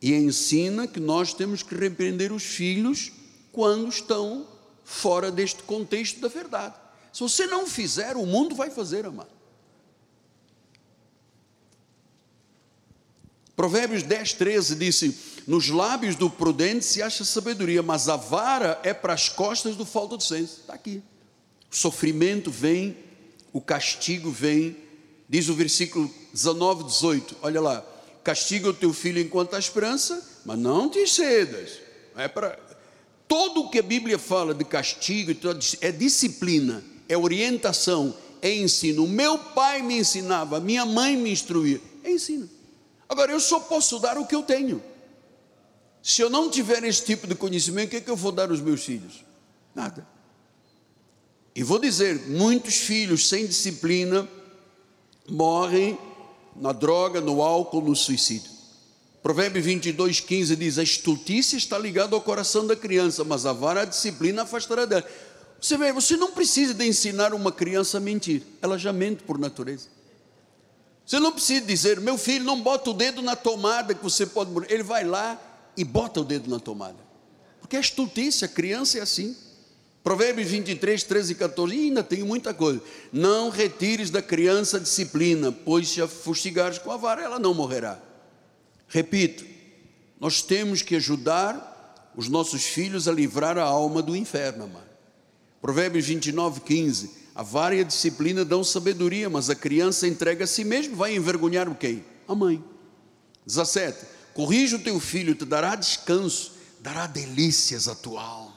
[0.00, 3.12] e ensina que nós temos que repreender os filhos
[3.52, 4.46] quando estão
[4.84, 6.74] fora deste contexto da verdade.
[7.12, 9.40] Se você não fizer, o mundo vai fazer, amado.
[13.54, 18.94] Provérbios 10, 13 disse: Nos lábios do prudente se acha sabedoria, mas a vara é
[18.94, 20.60] para as costas do falta de senso.
[20.60, 21.02] Está aqui.
[21.70, 22.96] O sofrimento vem,
[23.52, 24.76] o castigo vem,
[25.28, 27.36] diz o versículo 19, 18.
[27.42, 27.84] Olha lá:
[28.30, 31.80] castiga o teu filho enquanto há esperança, mas não te cedas.
[32.14, 32.56] É para
[33.26, 35.32] todo o que a Bíblia fala de castigo
[35.80, 39.04] é disciplina, é orientação, é ensino.
[39.04, 42.48] O meu pai me ensinava, a minha mãe me instruía, é ensino.
[43.08, 44.80] Agora, eu só posso dar o que eu tenho.
[46.00, 48.48] Se eu não tiver esse tipo de conhecimento, o que, é que eu vou dar
[48.50, 49.24] aos meus filhos?
[49.74, 50.06] Nada.
[51.52, 54.28] E vou dizer: muitos filhos sem disciplina
[55.28, 55.98] morrem
[56.56, 58.50] na droga, no álcool, no suicídio.
[59.22, 63.82] Provérbio 22, 15 diz: A estultícia está ligada ao coração da criança, mas a vara
[63.82, 65.04] a disciplina afastará dela.
[65.60, 69.38] Você vê, você não precisa de ensinar uma criança a mentir, ela já mente por
[69.38, 69.88] natureza.
[71.04, 74.52] Você não precisa dizer, meu filho, não bota o dedo na tomada que você pode
[74.52, 74.72] morrer.
[74.72, 75.38] Ele vai lá
[75.76, 76.98] e bota o dedo na tomada.
[77.60, 79.36] Porque é estultícia, criança é assim.
[80.02, 82.80] Provérbios 23, 13 e 14, e ainda tem muita coisa.
[83.12, 87.52] Não retires da criança a disciplina, pois se a fustigares com a vara, ela não
[87.52, 88.00] morrerá.
[88.88, 89.44] Repito,
[90.18, 94.90] nós temos que ajudar os nossos filhos a livrar a alma do inferno, amado.
[95.60, 97.10] Provérbios 29, 15.
[97.34, 101.14] A vara e a disciplina dão sabedoria, mas a criança entrega a si mesmo, vai
[101.14, 102.04] envergonhar o quem?
[102.26, 102.62] A mãe.
[103.46, 104.06] 17.
[104.34, 108.49] Corrija o teu filho, te dará descanso, dará delícias à tua alma.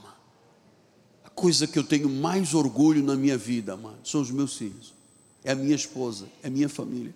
[1.35, 4.93] Coisa que eu tenho mais orgulho na minha vida, amado, são os meus filhos.
[5.43, 7.13] É a minha esposa, é a minha família.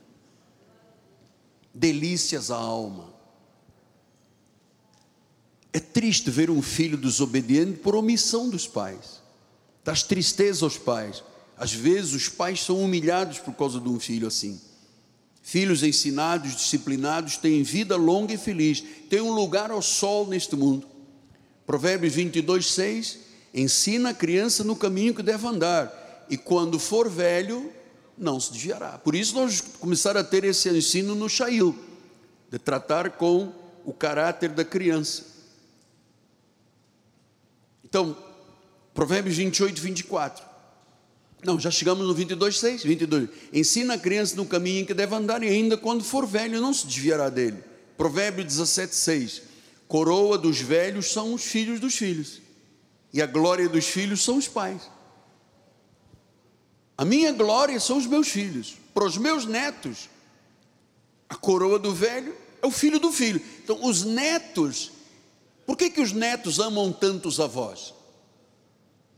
[1.73, 3.13] Delícias à alma.
[5.71, 9.21] É triste ver um filho desobediente por omissão dos pais.
[9.83, 11.23] Traz tristeza aos pais.
[11.55, 14.59] Às vezes os pais são humilhados por causa de um filho assim.
[15.41, 20.85] Filhos ensinados, disciplinados, têm vida longa e feliz, têm um lugar ao sol neste mundo.
[21.65, 23.19] Provérbios 22, 6:
[23.57, 27.71] Ensina a criança no caminho que deve andar, e quando for velho,
[28.15, 28.99] não se desviará.
[28.99, 31.75] Por isso, nós começar a ter esse ensino no Shail,
[32.51, 33.51] de tratar com
[33.83, 35.25] o caráter da criança.
[37.83, 38.15] Então,
[38.93, 40.45] Provérbios 28, 24.
[41.43, 43.29] Não, já chegamos no 22, 6, 22.
[43.51, 46.73] Ensina a criança no caminho em que deve andar e ainda quando for velho não
[46.73, 47.63] se desviará dele.
[47.97, 49.41] Provérbio 17, 6.
[49.87, 52.41] Coroa dos velhos são os filhos dos filhos,
[53.17, 54.91] e a glória dos filhos são os pais.
[56.95, 60.07] A minha glória são os meus filhos, para os meus netos.
[61.27, 63.41] A coroa do velho é o filho do filho.
[63.63, 64.91] Então, os netos,
[65.65, 67.91] por que, que os netos amam tanto os avós?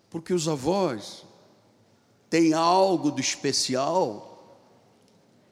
[0.10, 1.26] Porque os avós
[2.30, 4.58] têm algo de especial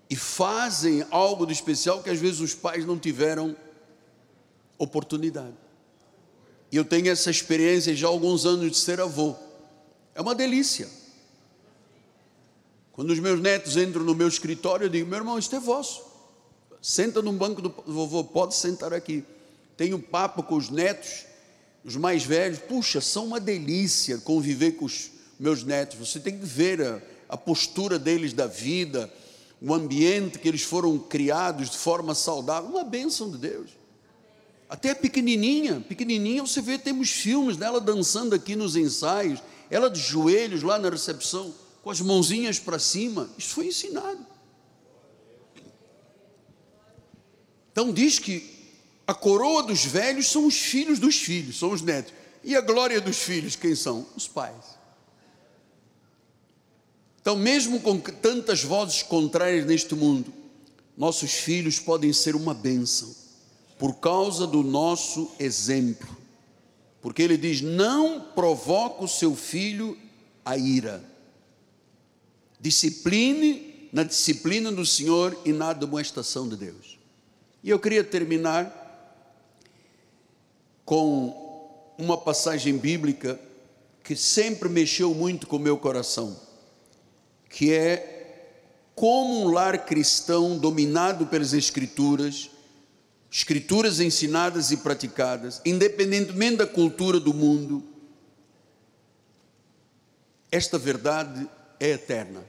[0.09, 3.53] e fazem algo de especial que às vezes os pais não tiveram
[4.77, 5.66] oportunidade.
[6.71, 9.35] E eu tenho essa experiência já há alguns anos de ser avô.
[10.13, 10.87] É uma delícia.
[12.91, 16.05] Quando os meus netos entram no meu escritório, eu digo: meu irmão, isto é vosso.
[16.81, 19.23] Senta no banco do vovô, pode sentar aqui.
[19.75, 21.25] Tenho papo com os netos,
[21.83, 22.59] os mais velhos.
[22.59, 27.37] Puxa, são uma delícia conviver com os, meus netos, você tem que ver a, a
[27.37, 29.11] postura deles da vida,
[29.61, 33.71] o ambiente que eles foram criados de forma saudável, uma bênção de Deus.
[34.69, 40.61] Até pequenininha, pequenininha, você vê, temos filmes dela dançando aqui nos ensaios, ela de joelhos
[40.61, 44.25] lá na recepção, com as mãozinhas para cima, isso foi ensinado.
[47.71, 48.43] Então diz que
[49.05, 52.13] a coroa dos velhos são os filhos dos filhos, são os netos.
[52.43, 54.05] E a glória dos filhos, quem são?
[54.15, 54.77] Os pais.
[57.21, 60.33] Então, mesmo com tantas vozes contrárias neste mundo,
[60.97, 63.26] nossos filhos podem ser uma bênção
[63.77, 66.15] por causa do nosso exemplo.
[67.01, 69.97] Porque ele diz: Não provoca o seu filho
[70.43, 71.03] a ira.
[72.59, 76.97] Discipline na disciplina do Senhor e na demonstração de Deus.
[77.63, 78.85] E eu queria terminar
[80.85, 83.39] com uma passagem bíblica
[84.03, 86.39] que sempre mexeu muito com o meu coração,
[87.49, 88.17] que é
[88.95, 92.49] como um lar cristão dominado pelas Escrituras,
[93.29, 97.83] Escrituras ensinadas e praticadas, independentemente da cultura do mundo,
[100.51, 101.47] esta verdade
[101.79, 102.43] é eterna,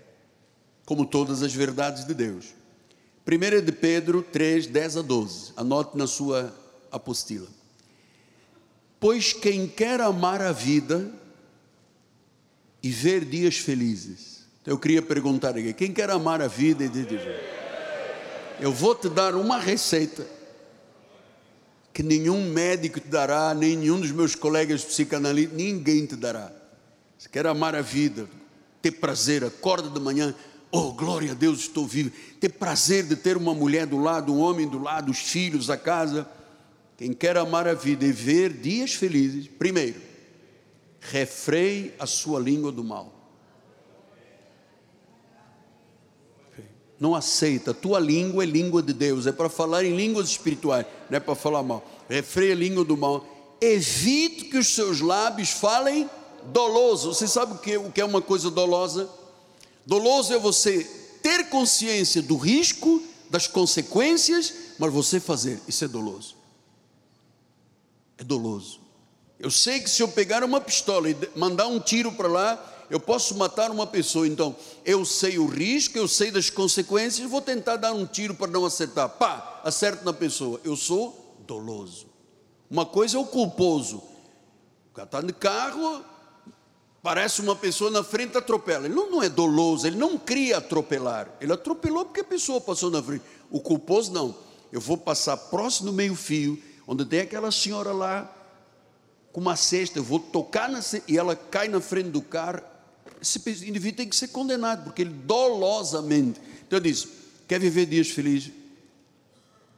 [0.86, 2.54] como todas as verdades de Deus.
[3.26, 6.54] 1 de Pedro 3, 10 a 12, anote na sua
[6.90, 7.48] apostila.
[9.00, 11.12] Pois quem quer amar a vida
[12.82, 14.46] e ver dias felizes.
[14.62, 17.20] Então eu queria perguntar aqui: quem quer amar a vida e dizer,
[18.60, 20.37] eu vou te dar uma receita
[21.92, 26.52] que nenhum médico te dará, nem nenhum dos meus colegas psicanalistas, ninguém te dará.
[27.18, 28.28] Se quer amar a vida,
[28.80, 30.34] ter prazer, acorda de manhã,
[30.70, 32.12] oh glória a Deus, estou vivo.
[32.40, 35.76] Ter prazer de ter uma mulher do lado, um homem do lado, os filhos, a
[35.76, 36.28] casa.
[36.96, 40.00] Quem quer amar a vida e ver dias felizes, primeiro,
[41.00, 43.17] refreie a sua língua do mal.
[47.00, 51.16] Não aceita, tua língua é língua de Deus, é para falar em línguas espirituais, não
[51.16, 51.84] é para falar mal.
[52.08, 53.24] Refreie a língua do mal.
[53.60, 56.10] Evite que os seus lábios falem
[56.46, 57.14] doloso.
[57.14, 59.08] Você sabe o que, o que é uma coisa dolosa?
[59.86, 60.84] Doloso é você
[61.22, 65.60] ter consciência do risco, das consequências, mas você fazer.
[65.68, 66.36] Isso é doloso.
[68.16, 68.80] É doloso.
[69.38, 72.98] Eu sei que se eu pegar uma pistola e mandar um tiro para lá, eu
[72.98, 74.26] posso matar uma pessoa.
[74.26, 78.50] Então, eu sei o risco, eu sei das consequências, vou tentar dar um tiro para
[78.50, 79.08] não acertar.
[79.10, 80.60] Pá, acerto na pessoa.
[80.64, 82.06] Eu sou doloso.
[82.70, 84.02] Uma coisa é o culposo.
[84.90, 86.02] O cara está de carro,
[87.02, 88.86] parece uma pessoa na frente, atropela.
[88.86, 91.28] Ele não, é doloso, ele não cria atropelar.
[91.40, 93.24] Ele atropelou porque a pessoa passou na frente.
[93.50, 94.34] O culposo não.
[94.70, 98.34] Eu vou passar próximo do meio-fio, onde tem aquela senhora lá
[99.32, 102.60] com uma cesta, eu vou tocar na cesta, e ela cai na frente do carro.
[103.20, 103.38] Esse
[103.68, 106.40] indivíduo tem que ser condenado, porque ele dolosamente.
[106.66, 107.08] Então eu disse:
[107.46, 108.52] quer viver dias felizes?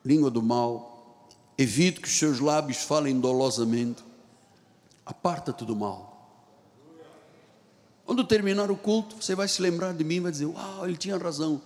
[0.05, 1.29] Língua do mal,
[1.59, 4.03] evite que os seus lábios falem dolosamente,
[5.05, 6.09] aparta-te do mal.
[8.05, 10.97] Quando terminar o culto, você vai se lembrar de mim e vai dizer: Uau, ele
[10.97, 11.61] tinha razão.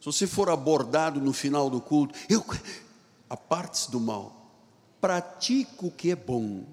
[0.00, 2.44] Se você for abordado no final do culto, eu
[3.28, 4.52] aparte-se do mal,
[5.00, 6.64] pratique o que é bom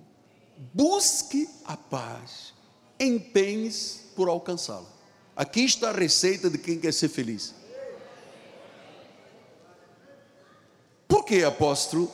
[0.74, 2.53] busque a paz,
[3.00, 4.88] empenhe-se por alcançá-la.
[5.36, 7.54] Aqui está a receita de quem quer ser feliz.
[11.08, 12.12] Por que, apóstolo?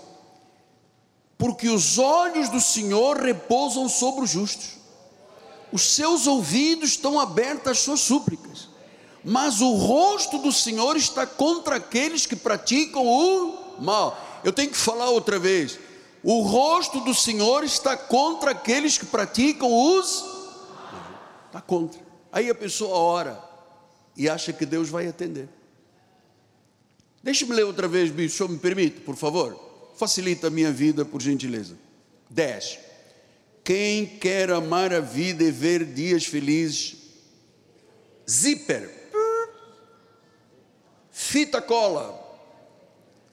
[1.37, 4.77] Porque os olhos do Senhor repousam sobre os justos,
[5.71, 8.69] os seus ouvidos estão abertos às suas súplicas,
[9.23, 14.17] mas o rosto do Senhor está contra aqueles que praticam o mal.
[14.43, 15.79] Eu tenho que falar outra vez
[16.23, 20.23] o rosto do Senhor está contra aqueles que praticam os.
[21.51, 21.99] Está contra.
[22.31, 23.43] Aí a pessoa ora
[24.15, 25.49] e acha que Deus vai atender.
[27.21, 29.59] Deixe-me ler outra vez, bicho, me permite, por favor.
[29.97, 31.75] Facilita a minha vida, por gentileza.
[32.29, 32.79] 10.
[33.65, 36.95] Quem quer amar a vida e ver dias felizes,
[38.27, 38.89] zíper,
[41.11, 42.17] fita cola,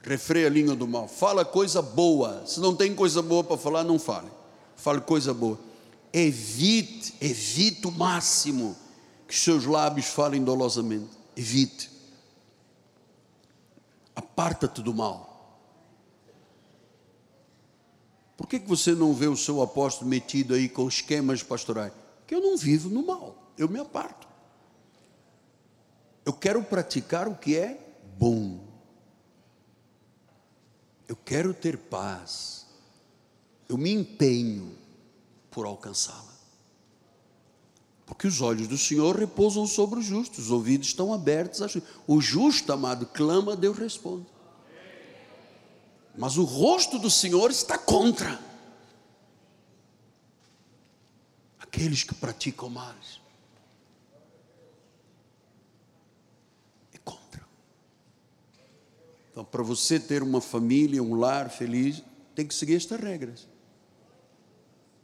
[0.03, 2.45] refreia a língua do mal, fala coisa boa.
[2.47, 4.29] Se não tem coisa boa para falar, não fale.
[4.75, 5.68] Fale coisa boa.
[6.13, 8.77] Evite, evite o máximo
[9.27, 11.11] que seus lábios falem dolosamente.
[11.37, 11.91] Evite.
[14.17, 15.29] Aparta-te do mal.
[18.37, 21.93] Por que, que você não vê o seu apóstolo metido aí com esquemas pastorais?
[22.27, 24.29] Que eu não vivo no mal, eu me aparto.
[26.25, 27.79] Eu quero praticar o que é
[28.17, 28.61] bom.
[31.09, 32.67] Eu quero ter paz.
[33.69, 34.78] Eu me empenho
[35.59, 36.39] por alcançá-la.
[38.07, 41.61] Porque os olhos do Senhor repousam sobre os justos, os ouvidos estão abertos.
[42.07, 44.25] O justo, amado, clama, Deus responde.
[46.17, 48.41] Mas o rosto do Senhor está contra
[51.59, 53.21] aqueles que praticam males.
[59.33, 62.01] Então, para você ter uma família, um lar feliz,
[62.33, 63.58] tem que seguir estas regras.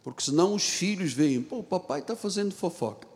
[0.05, 3.09] Porque senão os filhos veem, pô, o papai está fazendo fofoca.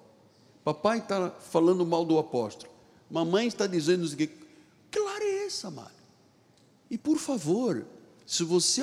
[0.65, 2.73] Papai está falando mal do apóstolo.
[3.11, 4.09] Mamãe está dizendo.
[4.17, 5.93] Que lar é essa, amado?
[6.91, 7.85] E por favor,
[8.27, 8.81] se você,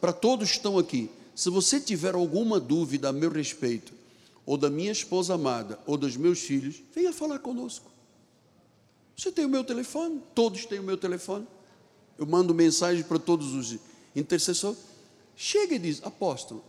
[0.00, 3.94] para todos que estão aqui, se você tiver alguma dúvida a meu respeito,
[4.44, 7.90] ou da minha esposa amada, ou dos meus filhos, venha falar conosco.
[9.16, 11.46] Você tem o meu telefone, todos têm o meu telefone.
[12.18, 13.78] Eu mando mensagem para todos os
[14.14, 14.78] intercessores.
[15.34, 16.62] Chega e diz: Apóstolo,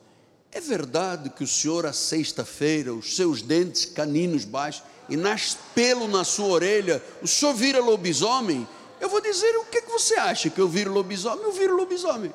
[0.52, 6.07] é verdade que o senhor, à sexta-feira, os seus dentes caninos baixos e nasce pelo
[6.07, 8.68] na sua orelha, o senhor vira lobisomem?
[8.99, 11.44] Eu vou dizer: o que, que você acha que eu viro lobisomem?
[11.44, 12.34] Eu viro lobisomem.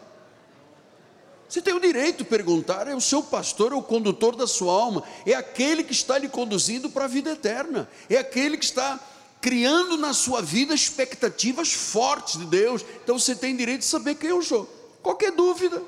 [1.49, 4.73] Você tem o direito de perguntar, é o seu pastor, é o condutor da sua
[4.73, 8.99] alma, é aquele que está lhe conduzindo para a vida eterna, é aquele que está
[9.39, 12.83] criando na sua vida expectativas fortes de Deus.
[13.03, 14.67] Então você tem direito de saber quem eu sou.
[15.03, 15.83] Qualquer dúvida,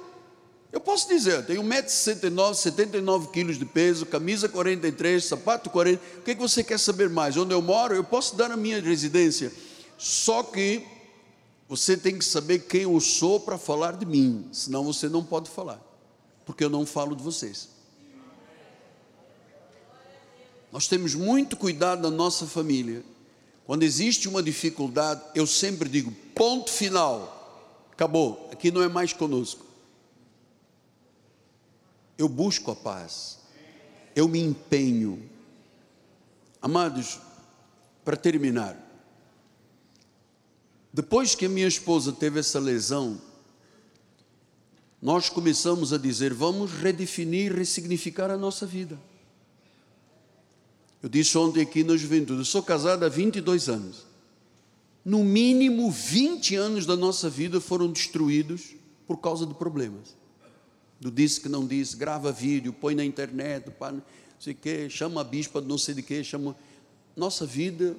[0.74, 6.02] eu posso dizer, eu tenho 1,69m, 79 quilos de peso, camisa 43, sapato 40.
[6.18, 7.36] O que, é que você quer saber mais?
[7.36, 7.94] Onde eu moro?
[7.94, 9.52] Eu posso dar a minha residência.
[9.96, 10.84] Só que
[11.68, 15.48] você tem que saber quem eu sou para falar de mim, senão você não pode
[15.48, 15.80] falar,
[16.44, 17.68] porque eu não falo de vocês.
[20.72, 23.04] Nós temos muito cuidado na nossa família.
[23.64, 29.63] Quando existe uma dificuldade, eu sempre digo: ponto final, acabou, aqui não é mais conosco
[32.16, 33.38] eu busco a paz,
[34.14, 35.30] eu me empenho.
[36.60, 37.18] Amados,
[38.04, 38.78] para terminar,
[40.92, 43.20] depois que a minha esposa teve essa lesão,
[45.02, 48.98] nós começamos a dizer: vamos redefinir, ressignificar a nossa vida.
[51.02, 54.06] Eu disse ontem aqui na juventude: eu sou casado há 22 anos.
[55.04, 58.74] No mínimo 20 anos da nossa vida foram destruídos
[59.06, 60.16] por causa de problemas
[61.00, 64.02] do disse que não disse, grava vídeo, põe na internet, não
[64.38, 66.56] sei o quê, chama a bispa não sei de quê, chama.
[67.16, 67.96] Nossa vida,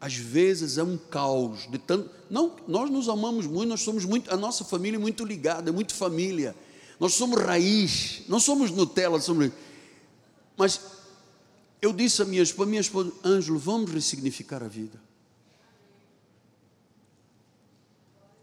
[0.00, 2.10] às vezes, é um caos de tanto.
[2.30, 5.72] Não, nós nos amamos muito, nós somos muito, a nossa família é muito ligada, é
[5.72, 6.54] muito família.
[7.00, 9.50] Nós somos raiz, não somos Nutella, somos.
[10.56, 10.80] Mas
[11.80, 15.00] eu disse a minha esposa, minha esposa, Ângelo, vamos ressignificar a vida.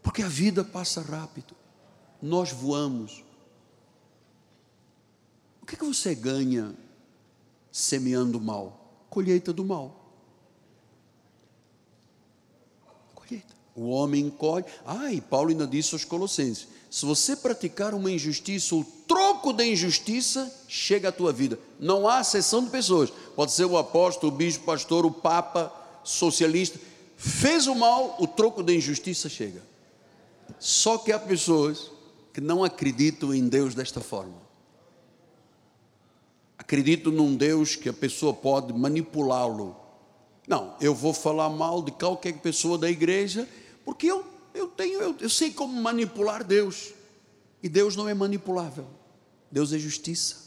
[0.02, 1.54] Porque a vida passa rápido.
[2.22, 3.25] Nós voamos.
[5.66, 6.72] O que, que você ganha
[7.72, 9.04] semeando mal?
[9.10, 10.14] Colheita do mal.
[13.12, 13.52] Colheita.
[13.74, 14.64] O homem colhe.
[14.86, 19.66] Ah, e Paulo ainda disse aos Colossenses: se você praticar uma injustiça, o troco da
[19.66, 21.58] injustiça chega à tua vida.
[21.80, 23.12] Não há exceção de pessoas.
[23.34, 25.72] Pode ser o apóstolo, o bispo, o pastor, o papa,
[26.04, 26.78] socialista.
[27.16, 29.60] Fez o mal, o troco da injustiça chega.
[30.60, 31.90] Só que há pessoas
[32.32, 34.45] que não acreditam em Deus desta forma
[36.66, 39.76] acredito num Deus que a pessoa pode manipulá-lo.
[40.48, 43.48] Não, eu vou falar mal de qualquer pessoa da igreja,
[43.84, 46.92] porque eu, eu tenho, eu, eu sei como manipular Deus.
[47.62, 48.84] E Deus não é manipulável.
[49.48, 50.44] Deus é justiça.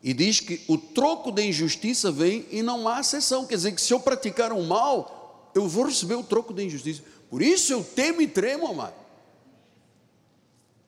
[0.00, 3.46] E diz que o troco da injustiça vem e não há exceção.
[3.46, 7.02] Quer dizer que se eu praticar um mal, eu vou receber o troco da injustiça.
[7.28, 8.94] Por isso eu temo e tremo, amado.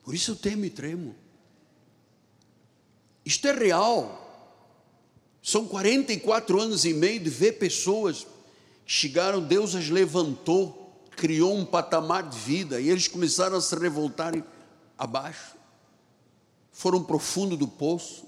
[0.05, 1.17] Por isso eu temo e tremo.
[3.27, 4.23] Isto é real.
[5.43, 11.65] São 44 anos e meio de ver pessoas que chegaram, Deus as levantou, criou um
[11.65, 14.45] patamar de vida e eles começaram a se revoltarem
[14.97, 15.57] abaixo.
[16.71, 18.25] Foram profundo do poço.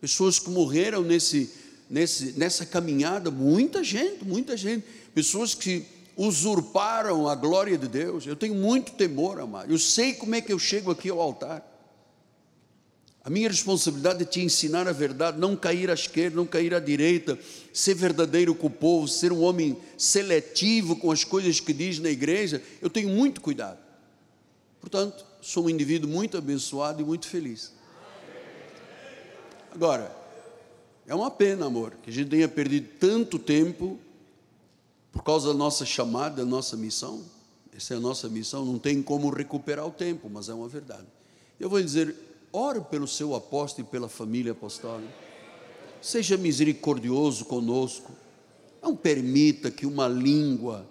[0.00, 1.52] Pessoas que morreram nesse,
[1.88, 4.86] nesse, nessa caminhada, muita gente, muita gente.
[5.12, 5.84] Pessoas que
[6.16, 8.26] usurparam a glória de Deus.
[8.26, 9.72] Eu tenho muito temor, amado.
[9.72, 11.69] Eu sei como é que eu chego aqui ao altar.
[13.22, 16.80] A minha responsabilidade é te ensinar a verdade, não cair à esquerda, não cair à
[16.80, 17.38] direita,
[17.72, 22.08] ser verdadeiro com o povo, ser um homem seletivo com as coisas que diz na
[22.08, 22.62] igreja.
[22.80, 23.78] Eu tenho muito cuidado.
[24.80, 27.72] Portanto, sou um indivíduo muito abençoado e muito feliz.
[29.70, 30.16] Agora,
[31.06, 33.98] é uma pena, amor, que a gente tenha perdido tanto tempo
[35.12, 37.22] por causa da nossa chamada, da nossa missão.
[37.76, 41.06] Essa é a nossa missão, não tem como recuperar o tempo, mas é uma verdade.
[41.58, 42.14] Eu vou dizer,
[42.52, 45.12] Ore pelo seu apóstolo e pela família apostólica.
[46.02, 48.12] Seja misericordioso conosco.
[48.82, 50.86] Não permita que uma língua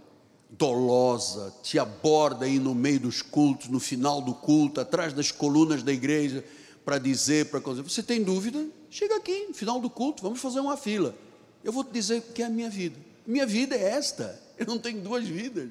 [0.50, 5.84] dolosa te aborda aí no meio dos cultos, no final do culto, atrás das colunas
[5.84, 6.44] da igreja,
[6.86, 7.84] para dizer para coisa.
[7.84, 8.66] Você tem dúvida?
[8.90, 11.16] Chega aqui, no final do culto, vamos fazer uma fila.
[11.64, 12.98] Eu vou te dizer o que é a minha vida.
[13.26, 14.42] Minha vida é esta.
[14.58, 15.70] Eu não tenho duas vidas.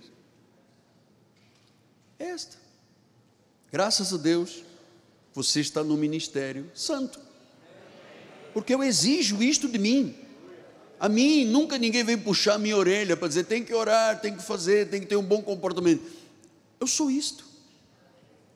[2.18, 2.56] Esta.
[3.70, 4.62] Graças a Deus,
[5.38, 7.20] você está no ministério santo.
[8.52, 10.16] Porque eu exijo isto de mim.
[10.98, 14.34] A mim, nunca ninguém veio puxar a minha orelha para dizer tem que orar, tem
[14.34, 16.02] que fazer, tem que ter um bom comportamento.
[16.80, 17.44] Eu sou isto.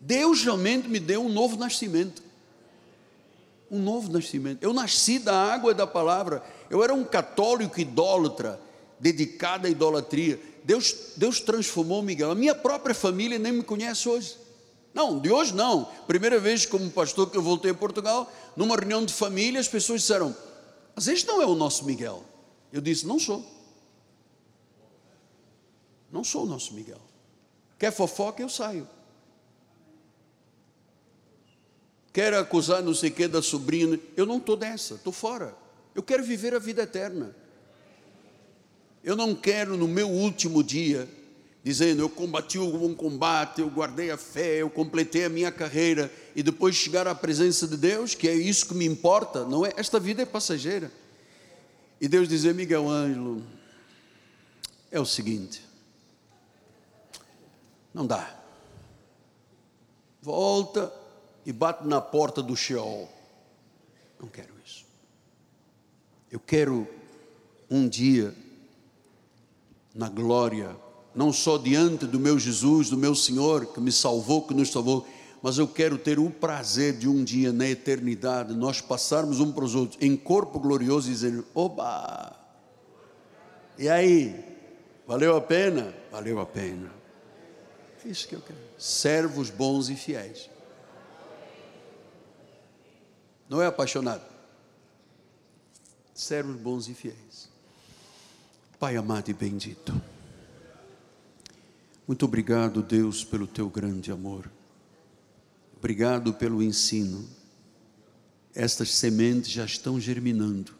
[0.01, 2.21] Deus realmente me deu um novo nascimento.
[3.71, 4.61] Um novo nascimento.
[4.61, 6.43] Eu nasci da água e da palavra.
[6.69, 8.61] Eu era um católico idólatra,
[8.99, 10.41] dedicado à idolatria.
[10.65, 12.33] Deus, Deus transformou Miguel.
[12.33, 14.42] A minha própria família nem me conhece hoje.
[14.95, 15.87] Não, de hoje não.
[16.07, 20.03] Primeira vez como pastor que eu voltei a Portugal, numa reunião de família, as pessoas
[20.03, 20.37] disseram:
[20.95, 22.23] Mas este não é o nosso Miguel.
[22.73, 23.45] Eu disse: Não sou.
[26.11, 27.01] Não sou o nosso Miguel.
[27.79, 28.87] Quer fofoca, eu saio.
[32.13, 35.57] Quer acusar não sei o que da sobrinha, eu não estou dessa, estou fora.
[35.95, 37.35] Eu quero viver a vida eterna.
[39.03, 41.09] Eu não quero no meu último dia,
[41.63, 46.13] dizendo eu combati o bom combate, eu guardei a fé, eu completei a minha carreira,
[46.35, 49.73] e depois chegar à presença de Deus, que é isso que me importa, não é?
[49.77, 50.91] Esta vida é passageira.
[52.01, 53.45] E Deus dizer, Miguel Ângelo,
[54.91, 55.63] é o seguinte,
[57.95, 58.39] não dá.
[60.21, 60.93] Volta
[61.45, 63.09] e bate na porta do Sheol.
[64.21, 64.85] Não quero isso.
[66.31, 66.89] Eu quero
[67.69, 68.35] um dia
[69.95, 70.77] na glória,
[71.15, 75.07] não só diante do meu Jesus, do meu Senhor, que me salvou, que nos salvou,
[75.43, 79.65] mas eu quero ter o prazer de um dia na eternidade nós passarmos um para
[79.65, 82.39] os outros em corpo glorioso e dizer: Oba!
[83.77, 84.53] E aí?
[85.07, 85.93] Valeu a pena?
[86.13, 86.93] Valeu a pena.
[88.05, 88.59] É isso que eu quero.
[88.79, 90.49] Servos bons e fiéis.
[93.49, 94.25] Não é apaixonado.
[96.15, 97.49] Servos bons e fiéis.
[98.79, 100.12] Pai amado e bendito.
[102.07, 104.51] Muito obrigado, Deus, pelo teu grande amor.
[105.79, 107.25] Obrigado pelo ensino.
[108.55, 110.73] Estas sementes já estão germinando,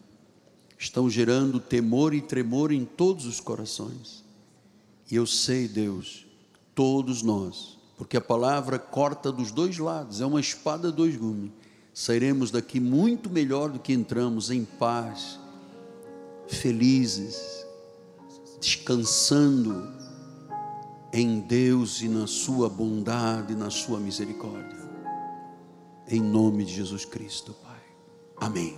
[0.77, 4.25] estão gerando temor e tremor em todos os corações.
[5.11, 6.27] E eu sei, Deus,
[6.75, 11.53] todos nós, porque a palavra corta dos dois lados, é uma espada dois gumes.
[11.95, 15.39] Sairemos daqui muito melhor do que entramos, em paz,
[16.49, 17.65] felizes,
[18.61, 20.02] descansando
[21.13, 24.83] em Deus e na Sua bondade e na Sua misericórdia
[26.09, 27.81] em nome de Jesus Cristo, Pai.
[28.37, 28.77] Amém.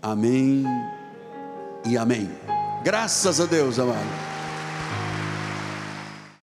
[0.00, 0.64] Amém
[1.86, 2.30] e amém.
[2.82, 4.29] Graças a Deus, amado.